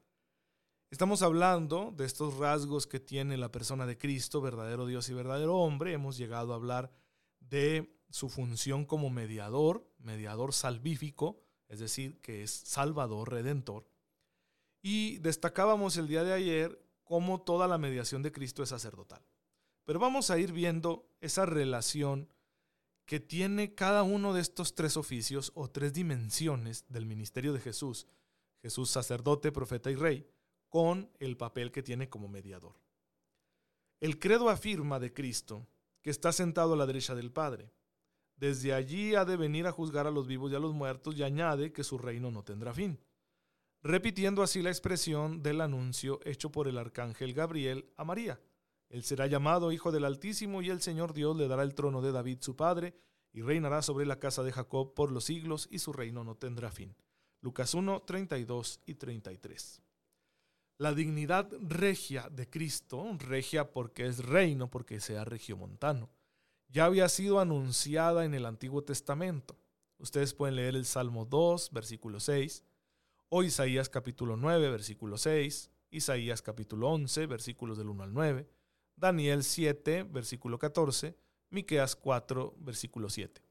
Estamos 0.91 1.21
hablando 1.21 1.93
de 1.95 2.03
estos 2.03 2.35
rasgos 2.35 2.87
que 2.87 2.99
tiene 2.99 3.37
la 3.37 3.53
persona 3.53 3.85
de 3.85 3.97
Cristo, 3.97 4.41
verdadero 4.41 4.85
Dios 4.85 5.07
y 5.07 5.13
verdadero 5.13 5.55
hombre. 5.59 5.93
Hemos 5.93 6.17
llegado 6.17 6.51
a 6.51 6.57
hablar 6.57 6.91
de 7.39 7.97
su 8.09 8.27
función 8.27 8.83
como 8.83 9.09
mediador, 9.09 9.89
mediador 9.97 10.51
salvífico, 10.51 11.44
es 11.67 11.79
decir, 11.79 12.19
que 12.21 12.43
es 12.43 12.51
Salvador, 12.51 13.31
Redentor. 13.31 13.87
Y 14.81 15.17
destacábamos 15.19 15.97
el 15.97 16.07
día 16.07 16.23
de 16.23 16.33
ayer 16.33 16.85
cómo 17.03 17.41
toda 17.41 17.67
la 17.67 17.77
mediación 17.77 18.21
de 18.21 18.31
Cristo 18.31 18.63
es 18.63 18.69
sacerdotal. 18.69 19.21
Pero 19.85 19.99
vamos 19.99 20.31
a 20.31 20.39
ir 20.39 20.51
viendo 20.51 21.07
esa 21.21 21.45
relación 21.45 22.27
que 23.05 23.19
tiene 23.19 23.75
cada 23.75 24.03
uno 24.03 24.33
de 24.33 24.41
estos 24.41 24.73
tres 24.73 24.97
oficios 24.97 25.51
o 25.55 25.69
tres 25.69 25.93
dimensiones 25.93 26.85
del 26.89 27.05
ministerio 27.05 27.53
de 27.53 27.59
Jesús, 27.59 28.07
Jesús 28.61 28.89
sacerdote, 28.89 29.51
profeta 29.51 29.91
y 29.91 29.95
rey, 29.95 30.27
con 30.69 31.11
el 31.19 31.37
papel 31.37 31.71
que 31.71 31.83
tiene 31.83 32.09
como 32.09 32.27
mediador. 32.27 32.75
El 33.99 34.19
credo 34.19 34.49
afirma 34.49 34.99
de 34.99 35.13
Cristo 35.13 35.67
que 36.01 36.09
está 36.09 36.31
sentado 36.31 36.73
a 36.73 36.77
la 36.77 36.85
derecha 36.85 37.15
del 37.15 37.31
Padre, 37.31 37.71
desde 38.37 38.73
allí 38.73 39.15
ha 39.15 39.23
de 39.25 39.37
venir 39.37 39.65
a 39.65 39.71
juzgar 39.71 40.07
a 40.07 40.11
los 40.11 40.27
vivos 40.27 40.51
y 40.51 40.55
a 40.55 40.59
los 40.59 40.73
muertos 40.73 41.15
y 41.15 41.23
añade 41.23 41.71
que 41.71 41.83
su 41.83 41.97
reino 41.97 42.31
no 42.31 42.43
tendrá 42.43 42.73
fin, 42.73 42.99
repitiendo 43.81 44.43
así 44.43 44.61
la 44.61 44.69
expresión 44.69 45.41
del 45.41 45.61
anuncio 45.61 46.19
hecho 46.25 46.51
por 46.51 46.67
el 46.67 46.77
arcángel 46.77 47.33
Gabriel 47.33 47.93
a 47.95 48.03
María. 48.03 48.41
Él 48.89 49.03
será 49.03 49.27
llamado 49.27 49.71
Hijo 49.71 49.91
del 49.91 50.05
Altísimo 50.05 50.61
y 50.61 50.69
el 50.69 50.81
Señor 50.81 51.13
Dios 51.13 51.35
le 51.37 51.47
dará 51.47 51.63
el 51.63 51.73
trono 51.73 52.01
de 52.01 52.11
David 52.11 52.39
su 52.41 52.55
padre 52.55 52.93
y 53.31 53.41
reinará 53.41 53.81
sobre 53.81 54.05
la 54.05 54.19
casa 54.19 54.43
de 54.43 54.51
Jacob 54.51 54.93
por 54.93 55.11
los 55.11 55.25
siglos 55.25 55.67
y 55.71 55.79
su 55.79 55.91
reino 55.91 56.23
no 56.23 56.35
tendrá 56.35 56.71
fin. 56.71 56.95
Lucas 57.41 57.73
1, 57.73 58.03
32 58.03 58.81
y 58.85 58.95
33. 58.95 59.81
La 60.77 60.93
dignidad 60.93 61.49
regia 61.61 62.29
de 62.29 62.49
Cristo, 62.49 63.15
regia 63.17 63.71
porque 63.71 64.05
es 64.05 64.25
reino, 64.25 64.69
porque 64.69 64.99
sea 64.99 65.23
regiomontano 65.23 66.09
ya 66.75 66.83
había 66.83 67.07
sido 67.07 67.39
anunciada 67.39 68.25
en 68.25 68.33
el 68.33 68.45
Antiguo 68.45 68.83
Testamento. 68.83 69.57
Ustedes 69.97 70.33
pueden 70.33 70.57
leer 70.57 70.75
el 70.75 70.83
Salmo 70.83 71.23
2, 71.23 71.71
versículo 71.71 72.19
6, 72.19 72.65
o 73.29 73.43
Isaías 73.43 73.87
capítulo 73.87 74.35
9, 74.35 74.71
versículo 74.71 75.17
6, 75.17 75.71
Isaías 75.91 76.41
capítulo 76.41 76.89
11, 76.89 77.27
versículos 77.27 77.77
del 77.77 77.87
1 77.87 78.03
al 78.03 78.13
9, 78.13 78.49
Daniel 78.97 79.45
7, 79.45 80.03
versículo 80.03 80.59
14, 80.59 81.17
Miqueas 81.49 81.95
4, 81.95 82.57
versículo 82.59 83.07
7. 83.07 83.41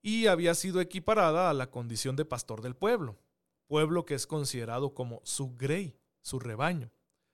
Y 0.00 0.28
había 0.28 0.54
sido 0.54 0.80
equiparada 0.80 1.50
a 1.50 1.54
la 1.54 1.68
condición 1.72 2.14
de 2.14 2.24
pastor 2.24 2.62
del 2.62 2.76
pueblo, 2.76 3.18
pueblo 3.66 4.04
que 4.04 4.14
es 4.14 4.28
considerado 4.28 4.94
como 4.94 5.20
su 5.24 5.56
grey, 5.56 5.98
su 6.20 6.38
rebaño. 6.38 6.92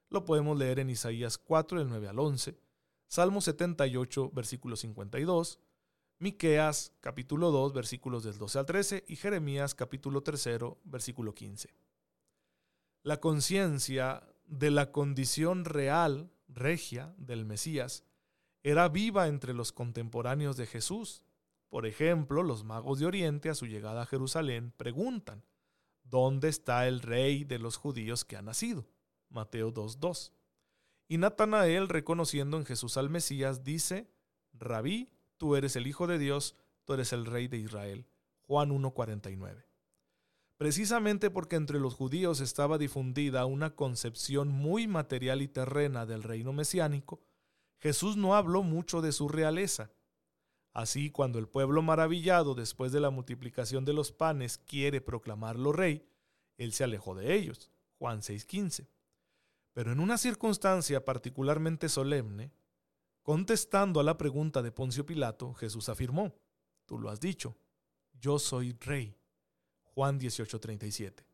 Lo 0.08 0.24
podemos 0.24 0.56
leer 0.56 0.78
en 0.78 0.88
Isaías 0.88 1.36
4, 1.36 1.80
del 1.80 1.90
9 1.90 2.08
al 2.08 2.18
11, 2.18 2.56
Salmo 3.08 3.40
78, 3.40 4.30
versículo 4.32 4.76
52, 4.76 5.60
Miqueas 6.18 6.92
capítulo 7.00 7.50
2, 7.50 7.72
versículos 7.72 8.24
del 8.24 8.38
12 8.38 8.58
al 8.58 8.66
13 8.66 9.04
y 9.08 9.16
Jeremías 9.16 9.74
capítulo 9.74 10.22
3, 10.22 10.48
versículo 10.84 11.34
15. 11.34 11.74
La 13.02 13.20
conciencia 13.20 14.26
de 14.46 14.70
la 14.70 14.92
condición 14.92 15.64
real, 15.64 16.30
regia, 16.48 17.14
del 17.18 17.44
Mesías 17.44 18.04
era 18.62 18.88
viva 18.88 19.28
entre 19.28 19.52
los 19.52 19.72
contemporáneos 19.72 20.56
de 20.56 20.66
Jesús. 20.66 21.24
Por 21.68 21.86
ejemplo, 21.86 22.42
los 22.42 22.64
magos 22.64 23.00
de 23.00 23.06
Oriente 23.06 23.50
a 23.50 23.54
su 23.54 23.66
llegada 23.66 24.02
a 24.02 24.06
Jerusalén 24.06 24.72
preguntan, 24.76 25.44
¿dónde 26.04 26.48
está 26.48 26.86
el 26.86 27.00
rey 27.00 27.44
de 27.44 27.58
los 27.58 27.76
judíos 27.76 28.24
que 28.24 28.36
ha 28.36 28.42
nacido? 28.42 28.86
Mateo 29.28 29.72
2.2. 29.74 30.30
Y 31.06 31.18
Natanael, 31.18 31.88
reconociendo 31.88 32.56
en 32.56 32.64
Jesús 32.64 32.96
al 32.96 33.10
Mesías, 33.10 33.62
dice, 33.62 34.08
Rabí, 34.52 35.10
tú 35.36 35.56
eres 35.56 35.76
el 35.76 35.86
Hijo 35.86 36.06
de 36.06 36.18
Dios, 36.18 36.56
tú 36.84 36.94
eres 36.94 37.12
el 37.12 37.26
Rey 37.26 37.48
de 37.48 37.58
Israel. 37.58 38.06
Juan 38.40 38.70
1.49. 38.70 39.64
Precisamente 40.56 41.30
porque 41.30 41.56
entre 41.56 41.80
los 41.80 41.94
judíos 41.94 42.40
estaba 42.40 42.78
difundida 42.78 43.44
una 43.44 43.74
concepción 43.74 44.48
muy 44.48 44.86
material 44.86 45.42
y 45.42 45.48
terrena 45.48 46.06
del 46.06 46.22
reino 46.22 46.52
mesiánico, 46.52 47.22
Jesús 47.78 48.16
no 48.16 48.34
habló 48.34 48.62
mucho 48.62 49.02
de 49.02 49.12
su 49.12 49.28
realeza. 49.28 49.90
Así, 50.72 51.10
cuando 51.10 51.38
el 51.38 51.48
pueblo 51.48 51.82
maravillado 51.82 52.54
después 52.54 52.92
de 52.92 53.00
la 53.00 53.10
multiplicación 53.10 53.84
de 53.84 53.92
los 53.92 54.12
panes 54.12 54.58
quiere 54.58 55.00
proclamarlo 55.00 55.72
rey, 55.72 56.06
él 56.56 56.72
se 56.72 56.84
alejó 56.84 57.14
de 57.14 57.34
ellos. 57.34 57.70
Juan 57.98 58.22
6:15. 58.22 58.88
Pero 59.74 59.92
en 59.92 60.00
una 60.00 60.16
circunstancia 60.16 61.04
particularmente 61.04 61.90
solemne, 61.90 62.52
contestando 63.22 64.00
a 64.00 64.04
la 64.04 64.16
pregunta 64.16 64.62
de 64.62 64.72
Poncio 64.72 65.04
Pilato, 65.04 65.52
Jesús 65.52 65.90
afirmó, 65.90 66.32
Tú 66.86 66.98
lo 66.98 67.10
has 67.10 67.20
dicho, 67.20 67.56
yo 68.20 68.38
soy 68.38 68.76
rey. 68.80 69.16
Juan 69.82 70.18
18:37. 70.18 71.24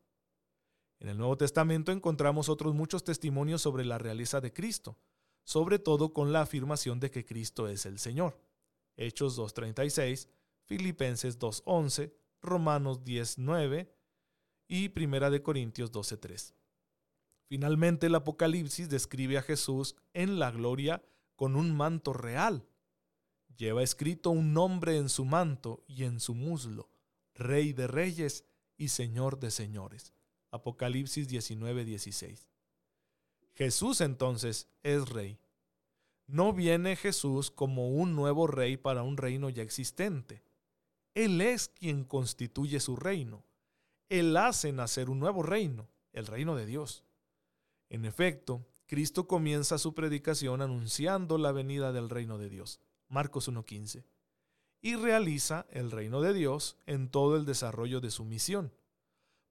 En 0.99 1.09
el 1.09 1.17
Nuevo 1.17 1.37
Testamento 1.37 1.91
encontramos 1.91 2.47
otros 2.47 2.75
muchos 2.75 3.03
testimonios 3.03 3.61
sobre 3.61 3.85
la 3.85 3.97
realeza 3.97 4.39
de 4.39 4.53
Cristo, 4.53 4.97
sobre 5.43 5.79
todo 5.79 6.13
con 6.13 6.31
la 6.31 6.41
afirmación 6.41 6.99
de 6.99 7.09
que 7.09 7.25
Cristo 7.25 7.67
es 7.67 7.85
el 7.85 7.97
Señor. 7.97 8.39
Hechos 8.95 9.37
2.36, 9.37 10.27
Filipenses 10.63 11.39
2.11, 11.39 12.13
Romanos 12.41 13.03
10.9 13.03 13.89
y 14.67 14.89
Primera 14.89 15.29
de 15.29 15.41
Corintios 15.41 15.91
12.3. 15.91 16.53
Finalmente 17.51 18.07
el 18.07 18.15
Apocalipsis 18.15 18.87
describe 18.87 19.37
a 19.37 19.41
Jesús 19.41 19.97
en 20.13 20.39
la 20.39 20.51
gloria 20.51 21.03
con 21.35 21.57
un 21.57 21.75
manto 21.75 22.13
real. 22.13 22.65
Lleva 23.57 23.83
escrito 23.83 24.29
un 24.29 24.53
nombre 24.53 24.95
en 24.95 25.09
su 25.09 25.25
manto 25.25 25.83
y 25.85 26.05
en 26.05 26.21
su 26.21 26.33
muslo, 26.33 26.89
Rey 27.35 27.73
de 27.73 27.87
Reyes 27.87 28.45
y 28.77 28.87
Señor 28.87 29.37
de 29.37 29.51
Señores. 29.51 30.13
Apocalipsis 30.49 31.29
19.16. 31.29 32.47
Jesús 33.51 33.99
entonces 33.99 34.69
es 34.81 35.09
rey. 35.09 35.37
No 36.27 36.53
viene 36.53 36.95
Jesús 36.95 37.51
como 37.51 37.89
un 37.89 38.15
nuevo 38.15 38.47
rey 38.47 38.77
para 38.77 39.03
un 39.03 39.17
reino 39.17 39.49
ya 39.49 39.61
existente. 39.61 40.41
Él 41.15 41.41
es 41.41 41.67
quien 41.67 42.05
constituye 42.05 42.79
su 42.79 42.95
reino. 42.95 43.43
Él 44.07 44.37
hace 44.37 44.71
nacer 44.71 45.09
un 45.09 45.19
nuevo 45.19 45.43
reino, 45.43 45.89
el 46.13 46.27
reino 46.27 46.55
de 46.55 46.65
Dios. 46.65 47.03
En 47.91 48.05
efecto, 48.05 48.65
Cristo 48.87 49.27
comienza 49.27 49.77
su 49.77 49.93
predicación 49.93 50.61
anunciando 50.61 51.37
la 51.37 51.51
venida 51.51 51.91
del 51.91 52.09
reino 52.09 52.37
de 52.37 52.49
Dios, 52.49 52.79
Marcos 53.09 53.51
1.15, 53.51 54.05
y 54.81 54.95
realiza 54.95 55.65
el 55.71 55.91
reino 55.91 56.21
de 56.21 56.33
Dios 56.33 56.77
en 56.85 57.09
todo 57.09 57.35
el 57.35 57.43
desarrollo 57.43 57.99
de 57.99 58.09
su 58.09 58.23
misión, 58.23 58.73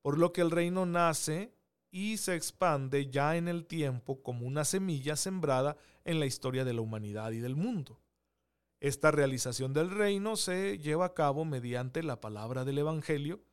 por 0.01 0.17
lo 0.17 0.33
que 0.33 0.41
el 0.41 0.51
reino 0.51 0.87
nace 0.87 1.53
y 1.91 2.17
se 2.17 2.35
expande 2.35 3.11
ya 3.11 3.37
en 3.37 3.47
el 3.47 3.67
tiempo 3.67 4.23
como 4.23 4.47
una 4.47 4.65
semilla 4.65 5.17
sembrada 5.17 5.77
en 6.07 6.19
la 6.19 6.25
historia 6.25 6.65
de 6.65 6.73
la 6.73 6.81
humanidad 6.81 7.33
y 7.33 7.41
del 7.41 7.57
mundo. 7.57 8.01
Esta 8.81 9.11
realización 9.11 9.75
del 9.75 9.91
reino 9.91 10.37
se 10.37 10.79
lleva 10.79 11.05
a 11.05 11.15
cabo 11.15 11.45
mediante 11.45 12.03
la 12.03 12.23
palabra 12.23 12.65
del 12.65 12.79
Evangelio 12.79 13.45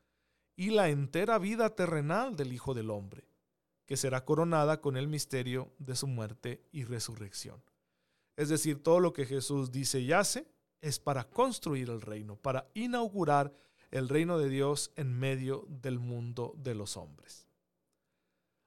y 0.55 0.69
la 0.69 0.87
entera 0.87 1.39
vida 1.39 1.75
terrenal 1.75 2.37
del 2.37 2.53
Hijo 2.53 2.73
del 2.73 2.89
Hombre, 2.89 3.27
que 3.87 3.97
será 3.97 4.25
coronada 4.25 4.81
con 4.81 4.97
el 4.97 5.07
misterio 5.07 5.73
de 5.79 5.95
su 5.95 6.05
muerte 6.05 6.61
y 6.71 6.83
resurrección. 6.83 7.63
Es 8.35 8.49
decir, 8.49 8.83
todo 8.83 8.99
lo 8.99 9.13
que 9.13 9.25
Jesús 9.25 9.71
dice 9.71 10.01
y 10.01 10.11
hace 10.11 10.45
es 10.81 10.99
para 10.99 11.27
construir 11.27 11.89
el 11.89 12.01
reino, 12.01 12.35
para 12.35 12.69
inaugurar 12.75 13.53
el 13.89 14.09
reino 14.09 14.37
de 14.37 14.49
Dios 14.49 14.91
en 14.95 15.17
medio 15.17 15.65
del 15.69 15.99
mundo 15.99 16.53
de 16.57 16.75
los 16.75 16.97
hombres. 16.97 17.47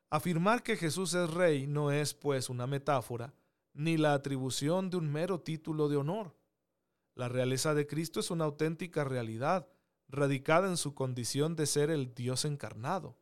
Afirmar 0.08 0.62
que 0.62 0.76
Jesús 0.76 1.14
es 1.14 1.30
rey 1.30 1.66
no 1.66 1.92
es, 1.92 2.14
pues, 2.14 2.48
una 2.48 2.66
metáfora, 2.66 3.34
ni 3.74 3.96
la 3.96 4.14
atribución 4.14 4.90
de 4.90 4.96
un 4.96 5.12
mero 5.12 5.40
título 5.40 5.88
de 5.88 5.98
honor. 5.98 6.34
La 7.14 7.28
realeza 7.28 7.74
de 7.74 7.86
Cristo 7.86 8.18
es 8.20 8.30
una 8.30 8.46
auténtica 8.46 9.04
realidad, 9.04 9.68
radicada 10.08 10.66
en 10.66 10.78
su 10.78 10.94
condición 10.94 11.54
de 11.54 11.66
ser 11.66 11.90
el 11.90 12.14
Dios 12.14 12.44
encarnado. 12.44 13.19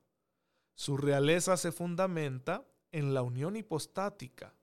Su 0.78 0.96
realeza 0.96 1.56
se 1.56 1.72
fundamenta 1.72 2.64
en 2.92 3.12
la 3.12 3.22
unión 3.22 3.56
hipostática, 3.56 4.54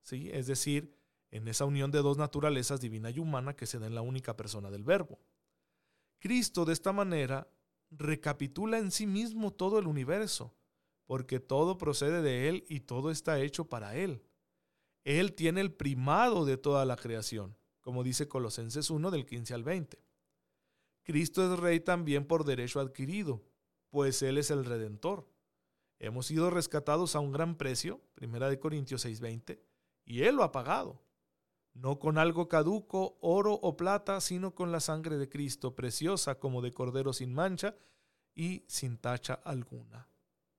¿sí? 0.00 0.30
es 0.32 0.46
decir, 0.46 0.96
en 1.30 1.48
esa 1.48 1.66
unión 1.66 1.90
de 1.90 1.98
dos 1.98 2.16
naturalezas 2.16 2.80
divina 2.80 3.10
y 3.10 3.18
humana 3.18 3.54
que 3.54 3.66
se 3.66 3.78
da 3.78 3.86
en 3.86 3.94
la 3.94 4.00
única 4.00 4.38
persona 4.38 4.70
del 4.70 4.84
Verbo. 4.84 5.20
Cristo 6.18 6.64
de 6.64 6.72
esta 6.72 6.94
manera 6.94 7.46
recapitula 7.90 8.78
en 8.78 8.90
sí 8.90 9.06
mismo 9.06 9.52
todo 9.52 9.78
el 9.78 9.86
universo, 9.86 10.56
porque 11.04 11.40
todo 11.40 11.76
procede 11.76 12.22
de 12.22 12.48
Él 12.48 12.64
y 12.70 12.80
todo 12.80 13.10
está 13.10 13.38
hecho 13.38 13.66
para 13.66 13.96
Él. 13.96 14.24
Él 15.04 15.34
tiene 15.34 15.60
el 15.60 15.74
primado 15.74 16.46
de 16.46 16.56
toda 16.56 16.86
la 16.86 16.96
creación, 16.96 17.54
como 17.82 18.02
dice 18.02 18.28
Colosenses 18.28 18.88
1 18.88 19.10
del 19.10 19.26
15 19.26 19.52
al 19.52 19.64
20. 19.64 20.02
Cristo 21.02 21.52
es 21.52 21.60
rey 21.60 21.80
también 21.80 22.24
por 22.24 22.44
derecho 22.44 22.80
adquirido, 22.80 23.44
pues 23.90 24.22
Él 24.22 24.38
es 24.38 24.50
el 24.50 24.64
redentor. 24.64 25.29
Hemos 26.00 26.26
sido 26.26 26.48
rescatados 26.48 27.14
a 27.14 27.20
un 27.20 27.30
gran 27.30 27.56
precio, 27.56 28.00
1 28.16 28.58
Corintios 28.58 29.04
6:20, 29.04 29.60
y 30.06 30.22
Él 30.22 30.36
lo 30.36 30.44
ha 30.44 30.50
pagado. 30.50 31.02
No 31.74 31.98
con 31.98 32.16
algo 32.16 32.48
caduco, 32.48 33.18
oro 33.20 33.52
o 33.52 33.76
plata, 33.76 34.20
sino 34.22 34.54
con 34.54 34.72
la 34.72 34.80
sangre 34.80 35.18
de 35.18 35.28
Cristo, 35.28 35.76
preciosa 35.76 36.36
como 36.36 36.62
de 36.62 36.72
cordero 36.72 37.12
sin 37.12 37.34
mancha 37.34 37.76
y 38.34 38.64
sin 38.66 38.96
tacha 38.96 39.34
alguna. 39.34 40.08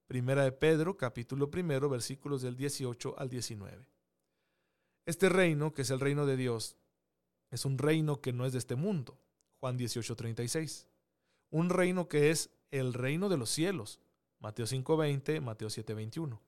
Primera 0.06 0.44
de 0.44 0.52
Pedro, 0.52 0.96
capítulo 0.96 1.50
primero, 1.50 1.90
versículos 1.90 2.44
del 2.44 2.56
18 2.56 3.16
al 3.18 3.30
19. 3.30 3.84
Este 5.08 5.28
reino, 5.28 5.74
que 5.74 5.82
es 5.82 5.90
el 5.90 6.00
reino 6.00 6.28
de 6.28 6.38
Dios, 6.38 6.78
es 7.50 7.66
un 7.66 7.80
reino 7.80 8.22
que 8.22 8.32
no 8.32 8.46
es 8.46 8.54
de 8.54 8.60
este 8.60 8.76
mundo. 8.76 9.18
Juan 9.60 9.76
18, 9.76 10.16
36. 10.16 10.88
Un 11.50 11.70
reino 11.70 12.08
que 12.08 12.30
es 12.30 12.52
el 12.70 12.94
reino 12.94 13.28
de 13.28 13.38
los 13.38 13.50
cielos. 13.50 14.00
Mateo 14.42 14.66
5, 14.66 14.98
20, 14.98 15.40
Mateo 15.40 15.70
7, 15.70 15.94
21. 15.94 16.42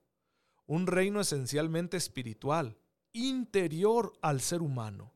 Un 0.66 0.88
reino 0.88 1.22
esencialmente 1.22 1.96
espiritual, 1.96 2.78
interior 3.12 4.14
al 4.22 4.42
ser 4.42 4.62
humano. 4.62 5.14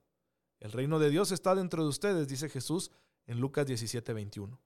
El 0.60 0.72
reino 0.72 1.00
de 1.00 1.10
Dios 1.10 1.32
está 1.32 1.56
dentro 1.56 1.84
de 1.84 1.90
ustedes, 1.90 2.28
dice 2.28 2.50
Jesús 2.50 2.92
en 3.26 3.40
Lucas 3.40 3.66
17, 3.66 4.14
21. 4.14 4.62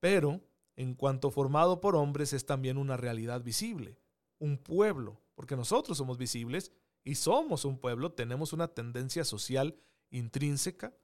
Pero 0.00 0.40
en 0.76 0.94
cuanto 0.94 1.30
formado 1.30 1.80
por 1.80 1.94
hombres, 1.94 2.32
es 2.32 2.46
también 2.46 2.78
una 2.78 2.96
realidad 2.96 3.42
visible, 3.42 3.98
un 4.38 4.58
pueblo, 4.58 5.20
porque 5.34 5.56
nosotros 5.56 5.98
somos 5.98 6.18
visibles 6.18 6.72
y 7.04 7.14
somos 7.14 7.64
un 7.64 7.78
pueblo, 7.78 8.12
tenemos 8.12 8.52
una 8.52 8.68
tendencia 8.68 9.24
social 9.24 9.76
intrínseca, 10.10 10.94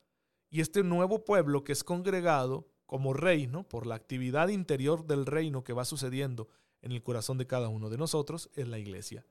y 0.48 0.60
este 0.60 0.82
nuevo 0.82 1.24
pueblo 1.24 1.62
que 1.62 1.72
es 1.72 1.84
congregado 1.84 2.68
como 2.86 3.12
reino 3.12 3.64
por 3.64 3.86
la 3.86 3.96
actividad 3.96 4.48
interior 4.48 5.06
del 5.06 5.26
reino 5.26 5.64
que 5.64 5.72
va 5.72 5.84
sucediendo 5.84 6.48
en 6.82 6.92
el 6.92 7.02
corazón 7.02 7.36
de 7.38 7.46
cada 7.46 7.68
uno 7.68 7.90
de 7.90 7.98
nosotros 7.98 8.50
es 8.54 8.68
la 8.68 8.78
iglesia. 8.78 9.26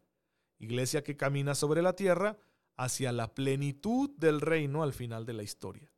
Iglesia 0.60 1.04
que 1.04 1.18
camina 1.18 1.56
sobre 1.56 1.82
la 1.82 1.96
tierra 1.96 2.38
hacia 2.76 3.12
la 3.12 3.34
plenitud 3.34 4.10
del 4.18 4.42
reino 4.42 4.84
al 4.84 4.94
final 4.94 5.26
de 5.26 5.34
la 5.34 5.44
historia. 5.44 5.92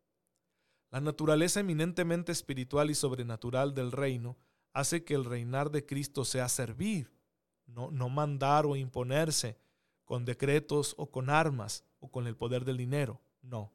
La 0.91 1.01
naturaleza 1.01 1.59
eminentemente 1.59 2.31
espiritual 2.31 2.89
y 2.89 2.95
sobrenatural 2.95 3.73
del 3.73 3.91
reino 3.91 4.37
hace 4.73 5.03
que 5.03 5.15
el 5.15 5.25
reinar 5.25 5.71
de 5.71 5.85
Cristo 5.85 6.23
sea 6.23 6.47
servir, 6.47 7.11
no, 7.65 7.91
no 7.91 8.09
mandar 8.09 8.65
o 8.65 8.75
imponerse 8.75 9.57
con 10.05 10.23
decretos 10.23 10.93
o 10.97 11.09
con 11.09 11.29
armas 11.29 11.83
o 11.99 12.09
con 12.09 12.27
el 12.27 12.37
poder 12.37 12.63
del 12.63 12.77
dinero, 12.77 13.19
no. 13.41 13.73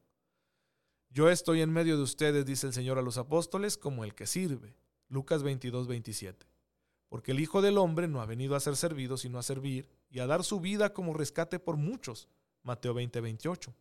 Yo 1.13 1.29
estoy 1.29 1.61
en 1.61 1.71
medio 1.71 1.99
de 1.99 2.03
ustedes, 2.03 2.47
dice 2.47 2.67
el 2.67 2.73
Señor 2.73 2.99
a 2.99 3.03
los 3.03 3.19
apóstoles, 3.19 3.77
como 3.77 4.03
el 4.03 4.15
que 4.15 4.27
sirve. 4.27 4.75
Lucas 5.09 5.43
22, 5.43 5.87
27. 5.87 6.47
Porque 7.11 7.33
el 7.33 7.41
Hijo 7.41 7.61
del 7.61 7.77
Hombre 7.77 8.09
no 8.09 8.23
ha 8.23 8.27
venido 8.27 8.57
a 8.57 8.61
ser 8.61 8.77
servido, 8.77 9.19
sino 9.19 9.39
a 9.39 9.43
servir 9.43 9.91
y 10.09 10.21
a 10.21 10.27
dar 10.27 10.43
su 10.43 10.59
vida 10.59 10.95
como 10.95 11.13
rescate 11.13 11.59
por 11.59 11.77
muchos. 11.77 12.31
Mateo 12.63 12.95
20, 12.95 13.21
28. 13.21 13.75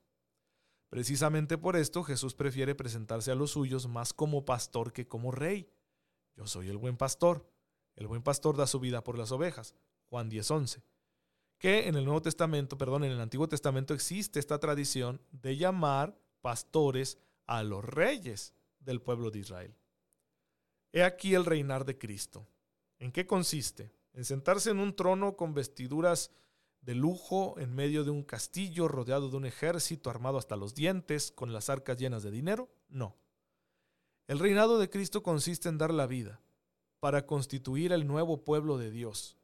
Precisamente 0.90 1.58
por 1.58 1.78
esto 1.78 2.04
Jesús 2.04 2.36
prefiere 2.36 2.76
presentarse 2.76 3.32
a 3.32 3.36
los 3.36 3.52
suyos 3.52 3.88
más 3.88 4.12
como 4.12 4.44
pastor 4.44 4.92
que 4.92 5.08
como 5.08 5.32
rey. 5.32 5.70
Yo 6.36 6.48
soy 6.48 6.68
el 6.68 6.76
buen 6.76 6.98
pastor. 6.98 7.50
El 7.96 8.08
buen 8.08 8.24
pastor 8.24 8.58
da 8.58 8.68
su 8.68 8.82
vida 8.82 9.06
por 9.06 9.18
las 9.18 9.32
ovejas. 9.32 9.74
Juan 10.10 10.30
10:11. 10.30 10.84
Que 11.58 11.88
en 11.88 11.96
el 11.96 12.04
Nuevo 12.04 12.22
Testamento, 12.22 12.78
perdón, 12.78 13.06
en 13.06 13.14
el 13.14 13.22
Antiguo 13.22 13.48
Testamento 13.48 13.94
existe 13.94 14.38
esta 14.38 14.60
tradición 14.60 15.22
de 15.32 15.56
llamar 15.56 16.20
pastores 16.42 17.18
a 17.46 17.64
los 17.64 17.84
reyes 17.84 18.54
del 18.80 19.02
pueblo 19.02 19.32
de 19.32 19.40
Israel. 19.40 19.76
He 20.92 21.04
aquí 21.04 21.36
el 21.36 21.46
reinar 21.46 21.86
de 21.86 21.98
Cristo. 21.98 22.48
¿En 23.00 23.12
qué 23.12 23.26
consiste? 23.26 23.94
En 24.14 24.26
sentarse 24.26 24.72
en 24.72 24.80
un 24.80 24.96
trono 24.96 25.38
con 25.38 25.54
vestiduras 25.54 26.32
de 26.82 26.96
lujo 26.96 27.60
en 27.60 27.74
medio 27.74 28.04
de 28.04 28.10
un 28.10 28.24
castillo 28.24 28.88
rodeado 28.88 29.30
de 29.30 29.38
un 29.38 29.46
ejército 29.46 30.10
armado 30.10 30.38
hasta 30.38 30.56
los 30.56 30.74
dientes, 30.74 31.32
con 31.32 31.54
las 31.54 31.70
arcas 31.70 31.98
llenas 31.98 32.24
de 32.24 32.32
dinero? 32.32 32.70
No. 32.90 33.16
El 34.28 34.40
reinado 34.40 34.80
de 34.80 34.90
Cristo 34.90 35.24
consiste 35.24 35.70
en 35.70 35.78
dar 35.78 35.94
la 35.94 36.08
vida 36.08 36.42
para 37.00 37.26
constituir 37.26 37.92
el 37.92 38.08
nuevo 38.08 38.44
pueblo 38.44 38.78
de 38.78 38.92
Dios, 38.92 39.38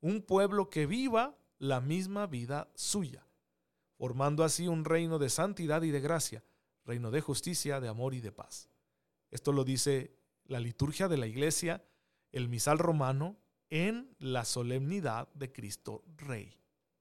un 0.00 0.22
pueblo 0.22 0.70
que 0.70 0.86
viva 0.86 1.36
la 1.58 1.80
misma 1.80 2.26
vida 2.26 2.70
suya, 2.74 3.25
formando 3.96 4.44
así 4.44 4.68
un 4.68 4.84
reino 4.84 5.18
de 5.18 5.30
santidad 5.30 5.82
y 5.82 5.90
de 5.90 6.00
gracia, 6.00 6.44
reino 6.84 7.10
de 7.10 7.20
justicia, 7.20 7.80
de 7.80 7.88
amor 7.88 8.14
y 8.14 8.20
de 8.20 8.32
paz. 8.32 8.68
Esto 9.30 9.52
lo 9.52 9.64
dice 9.64 10.16
la 10.44 10.60
liturgia 10.60 11.08
de 11.08 11.16
la 11.16 11.26
iglesia, 11.26 11.84
el 12.32 12.48
misal 12.48 12.78
romano, 12.78 13.38
en 13.70 14.14
la 14.18 14.44
solemnidad 14.44 15.28
de 15.34 15.52
Cristo 15.52 16.04
Rey. 16.16 16.56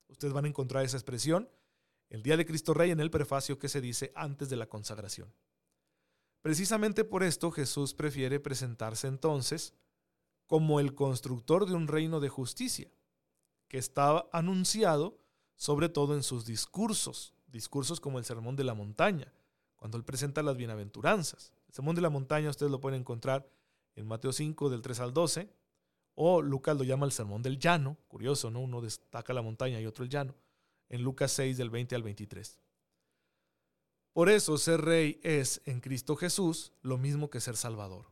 Ustedes 0.07 0.33
van 0.33 0.45
a 0.45 0.47
encontrar 0.47 0.83
esa 0.83 0.97
expresión 0.97 1.49
el 2.09 2.23
día 2.23 2.37
de 2.37 2.45
Cristo 2.45 2.73
Rey 2.73 2.91
en 2.91 2.99
el 2.99 3.11
prefacio 3.11 3.59
que 3.59 3.69
se 3.69 3.81
dice 3.81 4.11
antes 4.15 4.49
de 4.49 4.55
la 4.55 4.67
consagración. 4.67 5.33
Precisamente 6.41 7.03
por 7.03 7.23
esto 7.23 7.51
Jesús 7.51 7.93
prefiere 7.93 8.39
presentarse 8.39 9.07
entonces 9.07 9.73
como 10.45 10.79
el 10.79 10.93
constructor 10.93 11.65
de 11.65 11.73
un 11.73 11.87
reino 11.87 12.19
de 12.19 12.29
justicia, 12.29 12.91
que 13.67 13.79
estaba 13.79 14.29
anunciado 14.31 15.24
sobre 15.55 15.89
todo 15.89 16.15
en 16.15 16.23
sus 16.23 16.45
discursos, 16.45 17.33
discursos 17.47 17.99
como 17.99 18.19
el 18.19 18.25
Sermón 18.25 18.55
de 18.55 18.63
la 18.63 18.73
Montaña, 18.73 19.33
cuando 19.75 19.97
él 19.97 20.03
presenta 20.03 20.43
las 20.43 20.57
bienaventuranzas. 20.57 21.53
El 21.67 21.73
Sermón 21.73 21.95
de 21.95 22.01
la 22.01 22.09
Montaña 22.09 22.49
ustedes 22.49 22.71
lo 22.71 22.81
pueden 22.81 23.01
encontrar 23.01 23.49
en 23.95 24.07
Mateo 24.07 24.33
5 24.33 24.69
del 24.69 24.81
3 24.81 24.99
al 24.99 25.13
12, 25.13 25.49
o 26.15 26.41
Lucas 26.41 26.77
lo 26.77 26.83
llama 26.83 27.05
el 27.05 27.11
Sermón 27.11 27.41
del 27.41 27.59
Llano, 27.59 27.97
curioso, 28.07 28.49
¿no? 28.49 28.61
Uno 28.61 28.81
destaca 28.81 29.33
la 29.33 29.41
montaña 29.41 29.79
y 29.81 29.85
otro 29.85 30.03
el 30.03 30.09
llano, 30.09 30.33
en 30.89 31.03
Lucas 31.03 31.31
6 31.33 31.57
del 31.57 31.69
20 31.69 31.95
al 31.95 32.03
23. 32.03 32.59
Por 34.13 34.29
eso 34.29 34.57
ser 34.57 34.81
rey 34.81 35.19
es 35.23 35.61
en 35.65 35.81
Cristo 35.81 36.15
Jesús 36.15 36.71
lo 36.81 36.97
mismo 36.97 37.29
que 37.29 37.41
ser 37.41 37.57
salvador. 37.57 38.05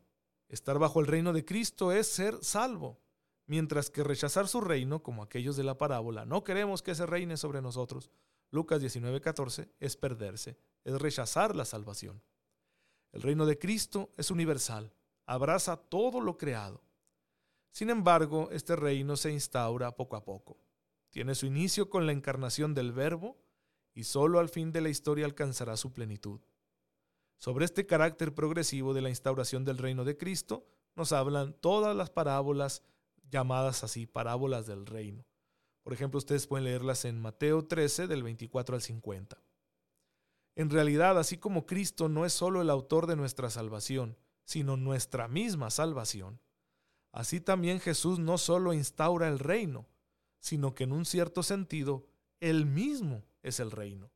Estar 0.50 0.78
bajo 0.78 1.00
el 1.00 1.08
reino 1.08 1.32
de 1.32 1.46
Cristo 1.46 1.94
es 1.94 2.08
ser 2.08 2.38
salvo, 2.44 3.00
mientras 3.46 3.90
que 3.90 4.04
rechazar 4.04 4.48
su 4.48 4.62
reino, 4.62 5.04
como 5.04 5.24
aquellos 5.24 5.56
de 5.56 5.64
la 5.64 5.78
parábola, 5.78 6.26
no 6.26 6.44
queremos 6.44 6.82
que 6.82 6.96
se 6.96 7.06
reine 7.06 7.38
sobre 7.38 7.62
nosotros, 7.62 8.10
Lucas 8.52 8.82
19:14, 8.82 9.70
es 9.80 9.98
perderse, 9.98 10.58
es 10.84 11.02
rechazar 11.02 11.56
la 11.56 11.66
salvación. 11.66 12.22
El 13.12 13.22
reino 13.22 13.46
de 13.46 13.58
Cristo 13.58 14.12
es 14.18 14.32
universal, 14.32 14.94
abraza 15.26 15.78
todo 15.78 16.22
lo 16.22 16.38
creado. 16.38 16.84
Sin 17.72 17.90
embargo, 17.90 18.50
este 18.52 18.76
reino 18.76 19.18
se 19.18 19.32
instaura 19.32 19.96
poco 19.96 20.16
a 20.16 20.24
poco. 20.24 20.60
Tiene 21.10 21.36
su 21.36 21.46
inicio 21.46 21.90
con 21.90 22.06
la 22.06 22.12
encarnación 22.12 22.74
del 22.74 22.92
Verbo 22.92 23.38
y 23.94 24.04
solo 24.04 24.40
al 24.40 24.50
fin 24.50 24.72
de 24.72 24.82
la 24.82 24.90
historia 24.90 25.26
alcanzará 25.26 25.78
su 25.78 25.92
plenitud. 25.92 26.42
Sobre 27.38 27.66
este 27.66 27.86
carácter 27.86 28.34
progresivo 28.34 28.94
de 28.94 29.02
la 29.02 29.10
instauración 29.10 29.66
del 29.66 29.78
reino 29.78 30.06
de 30.06 30.18
Cristo 30.18 30.66
nos 30.96 31.12
hablan 31.12 31.54
todas 31.54 31.96
las 31.96 32.10
parábolas 32.10 32.84
llamadas 33.34 33.84
así, 33.84 34.06
parábolas 34.06 34.68
del 34.68 34.86
reino. 34.86 35.26
Por 35.82 35.92
ejemplo, 35.92 36.20
ustedes 36.20 36.48
pueden 36.48 36.64
leerlas 36.64 37.04
en 37.04 37.20
Mateo 37.20 37.66
13 37.66 38.08
del 38.08 38.24
24 38.24 38.76
al 38.76 38.82
50. 38.82 39.44
En 40.56 40.70
realidad, 40.70 41.18
así 41.20 41.38
como 41.38 41.66
Cristo 41.66 42.08
no 42.08 42.26
es 42.26 42.32
solo 42.32 42.62
el 42.62 42.70
autor 42.70 43.08
de 43.08 43.16
nuestra 43.16 43.50
salvación, 43.50 44.18
sino 44.46 44.78
nuestra 44.78 45.28
misma 45.28 45.72
salvación, 45.72 46.40
así 47.12 47.42
también 47.42 47.80
Jesús 47.80 48.20
no 48.20 48.38
solo 48.38 48.72
instaura 48.74 49.28
el 49.28 49.40
reino, 49.40 49.88
sino 50.40 50.76
que 50.76 50.84
en 50.84 50.92
un 50.92 51.06
cierto 51.06 51.42
sentido, 51.42 52.08
Él 52.40 52.66
mismo 52.66 53.26
es 53.42 53.60
el 53.60 53.72
reino, 53.72 54.12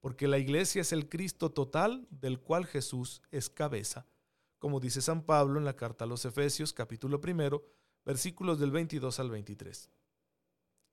porque 0.00 0.26
la 0.26 0.38
iglesia 0.38 0.82
es 0.82 0.92
el 0.92 1.08
Cristo 1.08 1.52
total 1.52 2.08
del 2.10 2.40
cual 2.40 2.66
Jesús 2.66 3.22
es 3.30 3.48
cabeza, 3.48 4.06
como 4.58 4.80
dice 4.80 5.00
San 5.00 5.22
Pablo 5.22 5.58
en 5.58 5.64
la 5.64 5.76
carta 5.76 6.04
a 6.04 6.08
los 6.08 6.24
Efesios 6.24 6.72
capítulo 6.72 7.20
primero, 7.20 7.64
versículos 8.08 8.58
del 8.58 8.70
22 8.70 9.20
al 9.20 9.30
23. 9.30 9.90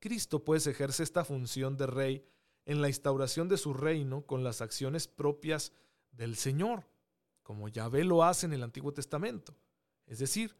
Cristo 0.02 0.44
pues 0.44 0.68
ejerce 0.68 1.02
esta 1.02 1.24
función 1.24 1.78
de 1.78 1.88
rey 1.88 2.26
en 2.66 2.82
la 2.82 2.90
instauración 2.90 3.48
de 3.48 3.58
su 3.58 3.74
reino 3.74 4.26
con 4.26 4.44
las 4.44 4.60
acciones 4.60 5.08
propias 5.08 5.72
del 6.12 6.36
Señor, 6.36 6.84
como 7.42 7.70
Yahvé 7.70 8.04
lo 8.04 8.26
hace 8.26 8.48
en 8.48 8.52
el 8.52 8.64
Antiguo 8.64 8.92
Testamento. 8.92 9.56
Es 10.06 10.20
decir, 10.20 10.58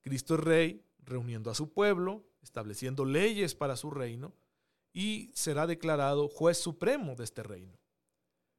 Cristo 0.00 0.34
es 0.34 0.40
rey 0.40 0.84
reuniendo 1.04 1.52
a 1.52 1.54
su 1.54 1.72
pueblo, 1.72 2.26
estableciendo 2.42 3.04
leyes 3.04 3.54
para 3.54 3.76
su 3.76 3.92
reino 3.92 4.34
y 4.92 5.30
será 5.34 5.68
declarado 5.68 6.28
juez 6.28 6.58
supremo 6.58 7.14
de 7.14 7.22
este 7.22 7.44
reino. 7.44 7.78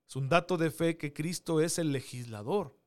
Es 0.08 0.16
un 0.16 0.30
dato 0.30 0.56
de 0.56 0.72
fe 0.72 0.96
que 0.96 1.12
Cristo 1.12 1.60
es 1.60 1.78
el 1.78 1.92
legislador, 1.92 2.80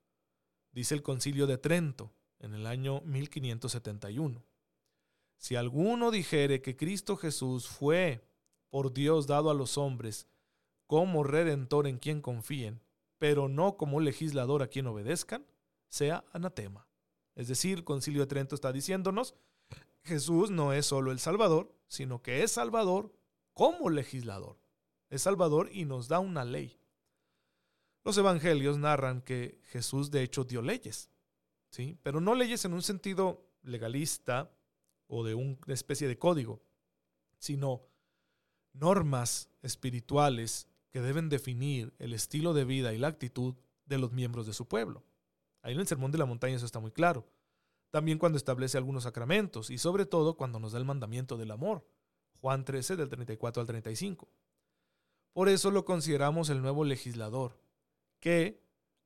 dice 0.73 0.95
el 0.95 1.03
concilio 1.03 1.47
de 1.47 1.59
Trento 1.59 2.15
en 2.41 2.55
el 2.55 2.67
año 2.67 3.01
1571. 3.03 4.45
Si 5.37 5.57
alguno 5.57 6.11
dijere 6.11 6.61
que 6.61 6.77
Cristo 6.77 7.17
Jesús 7.17 7.69
fue 7.69 8.23
por 8.69 8.93
Dios 8.93 9.27
dado 9.27 9.51
a 9.51 9.55
los 9.55 9.79
hombres 9.79 10.27
como 10.87 11.23
redentor 11.23 11.87
en 11.87 11.99
quien 11.99 12.21
confíen, 12.21 12.83
pero 13.19 13.49
no 13.49 13.77
como 13.77 14.01
legislador 14.01 14.63
a 14.63 14.69
quien 14.69 14.87
obedezcan, 14.87 15.47
sea 15.89 16.25
anatema. 16.33 16.89
Es 17.35 17.49
decir, 17.49 17.79
el 17.79 17.85
concilio 17.85 18.23
de 18.23 18.27
Trento 18.27 18.55
está 18.55 18.73
diciéndonos, 18.73 19.35
Jesús 20.03 20.51
no 20.51 20.73
es 20.73 20.87
solo 20.87 21.13
el 21.13 21.19
Salvador, 21.19 21.75
sino 21.87 22.23
que 22.23 22.43
es 22.43 22.53
Salvador 22.53 23.13
como 23.55 23.91
legislador. 23.91 24.59
Es 25.11 25.23
Salvador 25.23 25.71
y 25.73 25.85
nos 25.85 26.09
da 26.09 26.19
una 26.19 26.45
ley. 26.45 26.79
Los 28.05 28.17
evangelios 28.17 28.79
narran 28.79 29.21
que 29.21 29.61
Jesús 29.67 30.11
de 30.11 30.23
hecho 30.23 30.45
dio 30.45 30.63
leyes, 30.63 31.11
¿sí? 31.71 31.99
pero 32.03 32.21
no 32.21 32.35
leyes 32.35 32.65
en 32.65 32.73
un 32.73 32.83
sentido 32.83 33.47
legalista 33.63 34.51
o 35.07 35.25
de 35.25 35.35
una 35.35 35.59
especie 35.69 36.09
de 36.09 36.19
código, 36.19 36.63
sino 37.39 37.83
normas 38.73 39.49
espirituales 39.63 40.69
que 40.91 41.01
deben 41.01 41.29
definir 41.29 41.93
el 41.99 42.13
estilo 42.13 42.53
de 42.53 42.65
vida 42.65 42.93
y 42.93 42.99
la 42.99 43.09
actitud 43.09 43.55
de 43.87 43.99
los 43.99 44.13
miembros 44.13 44.47
de 44.47 44.53
su 44.53 44.69
pueblo. 44.69 45.05
Ahí 45.63 45.75
en 45.75 45.81
el 45.81 45.87
Sermón 45.87 46.11
de 46.11 46.19
la 46.19 46.27
Montaña 46.27 46.57
eso 46.57 46.67
está 46.67 46.81
muy 46.81 46.93
claro. 46.93 47.27
También 47.91 48.19
cuando 48.19 48.39
establece 48.39 48.79
algunos 48.79 49.03
sacramentos 49.03 49.71
y 49.71 49.79
sobre 49.79 50.07
todo 50.07 50.37
cuando 50.37 50.61
nos 50.61 50.73
da 50.73 50.79
el 50.79 50.85
mandamiento 50.85 51.37
del 51.37 51.51
amor. 51.51 51.85
Juan 52.41 52.65
13 52.65 52.97
del 52.97 53.09
34 53.09 53.61
al 53.61 53.67
35. 53.67 54.29
Por 55.33 55.49
eso 55.49 55.71
lo 55.71 55.85
consideramos 55.85 56.49
el 56.51 56.63
nuevo 56.63 56.85
legislador, 56.85 57.61
que, 58.19 58.63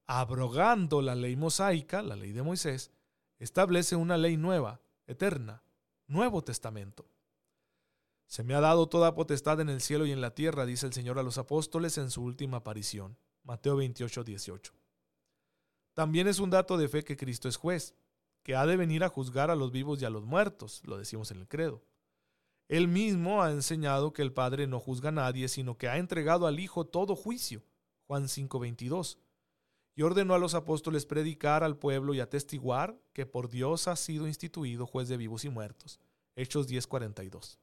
abrogando 0.07 1.03
la 1.03 1.15
ley 1.15 1.37
mosaica, 1.37 2.03
la 2.03 2.17
ley 2.17 2.33
de 2.33 2.43
Moisés, 2.43 2.91
establece 3.39 3.97
una 3.97 4.17
ley 4.17 4.37
nueva, 4.37 4.81
eterna, 5.07 5.63
Nuevo 6.07 6.43
Testamento. 6.43 7.09
Se 8.27 8.43
me 8.43 8.55
ha 8.55 8.61
dado 8.61 8.89
toda 8.89 9.15
potestad 9.15 9.61
en 9.61 9.69
el 9.69 9.81
cielo 9.81 10.07
y 10.07 10.13
en 10.13 10.21
la 10.21 10.35
tierra, 10.35 10.67
dice 10.67 10.87
el 10.87 10.93
Señor 10.93 11.19
a 11.19 11.23
los 11.23 11.39
apóstoles 11.39 11.99
en 11.99 12.11
su 12.11 12.23
última 12.23 12.59
aparición. 12.59 13.19
Mateo 13.43 13.77
28, 13.77 14.25
18. 14.25 14.73
También 15.93 16.27
es 16.27 16.39
un 16.39 16.51
dato 16.51 16.77
de 16.77 16.89
fe 16.89 17.05
que 17.05 17.17
Cristo 17.17 17.49
es 17.49 17.57
juez, 17.57 17.95
que 18.43 18.57
ha 18.57 18.67
de 18.67 18.77
venir 18.77 19.05
a 19.05 19.09
juzgar 19.09 19.51
a 19.51 19.57
los 19.57 19.71
vivos 19.71 20.01
y 20.01 20.05
a 20.05 20.11
los 20.11 20.25
muertos, 20.25 20.83
lo 20.85 20.99
decimos 20.99 21.31
en 21.31 21.39
el 21.39 21.49
credo. 21.49 21.85
Él 22.69 22.89
mismo 22.89 23.43
ha 23.43 23.51
enseñado 23.51 24.13
que 24.13 24.23
el 24.23 24.33
Padre 24.33 24.67
no 24.67 24.81
juzga 24.81 25.11
a 25.11 25.13
nadie, 25.13 25.49
sino 25.49 25.77
que 25.77 25.89
ha 25.89 25.99
entregado 25.99 26.47
al 26.47 26.59
Hijo 26.59 26.87
todo 26.87 27.15
juicio. 27.15 27.63
Juan 28.07 28.25
5:22. 28.29 29.19
Y 29.97 30.03
ordenó 30.03 30.35
a 30.35 30.39
los 30.39 30.55
apóstoles 30.55 31.07
predicar 31.07 31.63
al 31.63 31.77
pueblo 31.77 32.15
y 32.15 32.21
atestiguar 32.21 32.99
que 33.13 33.27
por 33.27 33.49
Dios 33.49 33.87
ha 33.87 33.97
sido 33.97 34.27
instituido 34.27 34.87
juez 34.87 35.09
de 35.09 35.17
vivos 35.17 35.45
y 35.45 35.49
muertos. 35.51 36.01
Hechos 36.35 36.69
10:42. 36.69 37.59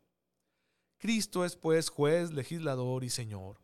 Cristo 0.97 1.43
es 1.43 1.55
pues 1.55 1.89
juez, 1.89 2.31
legislador 2.31 3.03
y 3.03 3.09
Señor, 3.09 3.59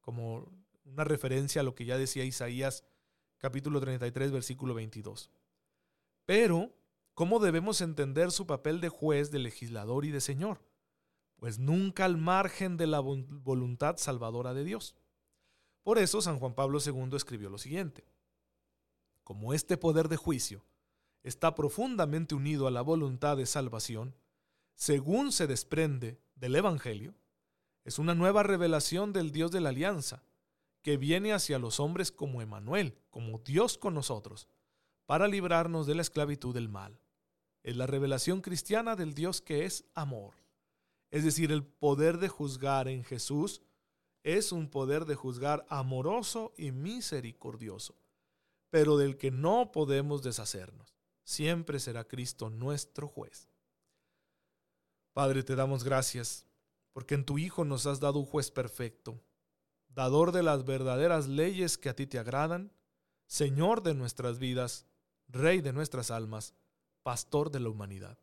como 0.00 0.52
una 0.84 1.04
referencia 1.04 1.62
a 1.62 1.64
lo 1.64 1.74
que 1.74 1.86
ya 1.86 1.96
decía 1.98 2.24
Isaías 2.24 2.84
capítulo 3.38 3.80
33 3.80 4.32
versículo 4.32 4.74
22. 4.74 5.30
Pero, 6.24 6.74
¿cómo 7.14 7.40
debemos 7.40 7.80
entender 7.80 8.30
su 8.30 8.46
papel 8.46 8.80
de 8.80 8.88
juez, 8.88 9.30
de 9.30 9.38
legislador 9.38 10.04
y 10.04 10.10
de 10.10 10.20
Señor? 10.20 10.62
Pues 11.36 11.58
nunca 11.58 12.04
al 12.04 12.16
margen 12.16 12.76
de 12.76 12.86
la 12.86 13.00
voluntad 13.00 13.96
salvadora 13.98 14.54
de 14.54 14.64
Dios. 14.64 14.94
Por 15.84 15.98
eso 15.98 16.20
San 16.20 16.38
Juan 16.38 16.54
Pablo 16.54 16.78
II 16.84 17.14
escribió 17.14 17.50
lo 17.50 17.58
siguiente. 17.58 18.04
Como 19.22 19.54
este 19.54 19.76
poder 19.76 20.08
de 20.08 20.16
juicio 20.16 20.64
está 21.22 21.54
profundamente 21.54 22.34
unido 22.34 22.66
a 22.66 22.70
la 22.70 22.82
voluntad 22.82 23.36
de 23.36 23.46
salvación, 23.46 24.16
según 24.74 25.30
se 25.30 25.46
desprende 25.46 26.18
del 26.34 26.56
Evangelio, 26.56 27.14
es 27.84 27.98
una 27.98 28.14
nueva 28.14 28.42
revelación 28.42 29.12
del 29.12 29.30
Dios 29.30 29.50
de 29.50 29.60
la 29.60 29.68
alianza, 29.68 30.24
que 30.80 30.96
viene 30.96 31.32
hacia 31.32 31.58
los 31.58 31.80
hombres 31.80 32.10
como 32.10 32.42
Emanuel, 32.42 32.98
como 33.10 33.38
Dios 33.38 33.78
con 33.78 33.94
nosotros, 33.94 34.48
para 35.06 35.28
librarnos 35.28 35.86
de 35.86 35.94
la 35.94 36.02
esclavitud 36.02 36.54
del 36.54 36.70
mal. 36.70 36.98
Es 37.62 37.76
la 37.76 37.86
revelación 37.86 38.40
cristiana 38.40 38.96
del 38.96 39.14
Dios 39.14 39.42
que 39.42 39.64
es 39.66 39.84
amor. 39.94 40.34
Es 41.10 41.24
decir, 41.24 41.52
el 41.52 41.62
poder 41.62 42.18
de 42.18 42.28
juzgar 42.28 42.88
en 42.88 43.04
Jesús 43.04 43.62
es 44.24 44.52
un 44.52 44.68
poder 44.68 45.04
de 45.04 45.14
juzgar 45.14 45.64
amoroso 45.68 46.54
y 46.56 46.72
misericordioso, 46.72 47.94
pero 48.70 48.96
del 48.96 49.18
que 49.18 49.30
no 49.30 49.70
podemos 49.70 50.22
deshacernos. 50.22 50.96
Siempre 51.22 51.78
será 51.78 52.08
Cristo 52.08 52.50
nuestro 52.50 53.06
juez. 53.06 53.48
Padre, 55.12 55.44
te 55.44 55.54
damos 55.54 55.84
gracias, 55.84 56.46
porque 56.92 57.14
en 57.14 57.24
tu 57.24 57.38
Hijo 57.38 57.64
nos 57.64 57.86
has 57.86 58.00
dado 58.00 58.18
un 58.18 58.26
juez 58.26 58.50
perfecto, 58.50 59.22
dador 59.88 60.32
de 60.32 60.42
las 60.42 60.64
verdaderas 60.64 61.28
leyes 61.28 61.78
que 61.78 61.90
a 61.90 61.94
ti 61.94 62.06
te 62.06 62.18
agradan, 62.18 62.72
Señor 63.26 63.82
de 63.82 63.94
nuestras 63.94 64.38
vidas, 64.38 64.86
Rey 65.28 65.60
de 65.60 65.72
nuestras 65.72 66.10
almas, 66.10 66.54
Pastor 67.02 67.50
de 67.50 67.60
la 67.60 67.68
humanidad. 67.68 68.18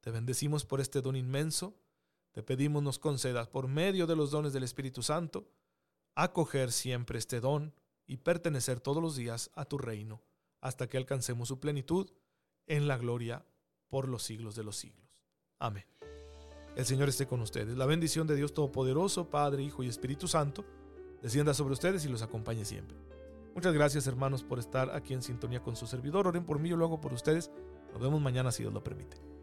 Te 0.00 0.10
bendecimos 0.10 0.66
por 0.66 0.82
este 0.82 1.00
don 1.00 1.16
inmenso, 1.16 1.78
te 2.34 2.42
pedimos 2.42 2.82
nos 2.82 2.98
concedas 2.98 3.46
por 3.46 3.68
medio 3.68 4.08
de 4.08 4.16
los 4.16 4.32
dones 4.32 4.52
del 4.52 4.64
Espíritu 4.64 5.02
Santo, 5.02 5.48
acoger 6.16 6.72
siempre 6.72 7.16
este 7.16 7.38
don 7.38 7.72
y 8.06 8.16
pertenecer 8.16 8.80
todos 8.80 9.00
los 9.00 9.14
días 9.14 9.52
a 9.54 9.64
tu 9.64 9.78
reino, 9.78 10.20
hasta 10.60 10.88
que 10.88 10.96
alcancemos 10.96 11.46
su 11.46 11.60
plenitud 11.60 12.10
en 12.66 12.88
la 12.88 12.98
gloria 12.98 13.46
por 13.88 14.08
los 14.08 14.24
siglos 14.24 14.56
de 14.56 14.64
los 14.64 14.76
siglos. 14.76 15.22
Amén. 15.60 15.84
El 16.74 16.84
Señor 16.84 17.08
esté 17.08 17.28
con 17.28 17.40
ustedes. 17.40 17.76
La 17.76 17.86
bendición 17.86 18.26
de 18.26 18.34
Dios 18.34 18.52
Todopoderoso, 18.52 19.30
Padre, 19.30 19.62
Hijo 19.62 19.84
y 19.84 19.88
Espíritu 19.88 20.26
Santo, 20.26 20.64
descienda 21.22 21.54
sobre 21.54 21.74
ustedes 21.74 22.04
y 22.04 22.08
los 22.08 22.22
acompañe 22.22 22.64
siempre. 22.64 22.96
Muchas 23.54 23.72
gracias 23.72 24.08
hermanos 24.08 24.42
por 24.42 24.58
estar 24.58 24.90
aquí 24.90 25.14
en 25.14 25.22
sintonía 25.22 25.62
con 25.62 25.76
su 25.76 25.86
servidor. 25.86 26.26
Oren 26.26 26.44
por 26.44 26.58
mí, 26.58 26.68
yo 26.68 26.76
lo 26.76 26.86
hago 26.86 27.00
por 27.00 27.12
ustedes. 27.12 27.52
Nos 27.92 28.02
vemos 28.02 28.20
mañana 28.20 28.50
si 28.50 28.64
Dios 28.64 28.74
lo 28.74 28.82
permite. 28.82 29.33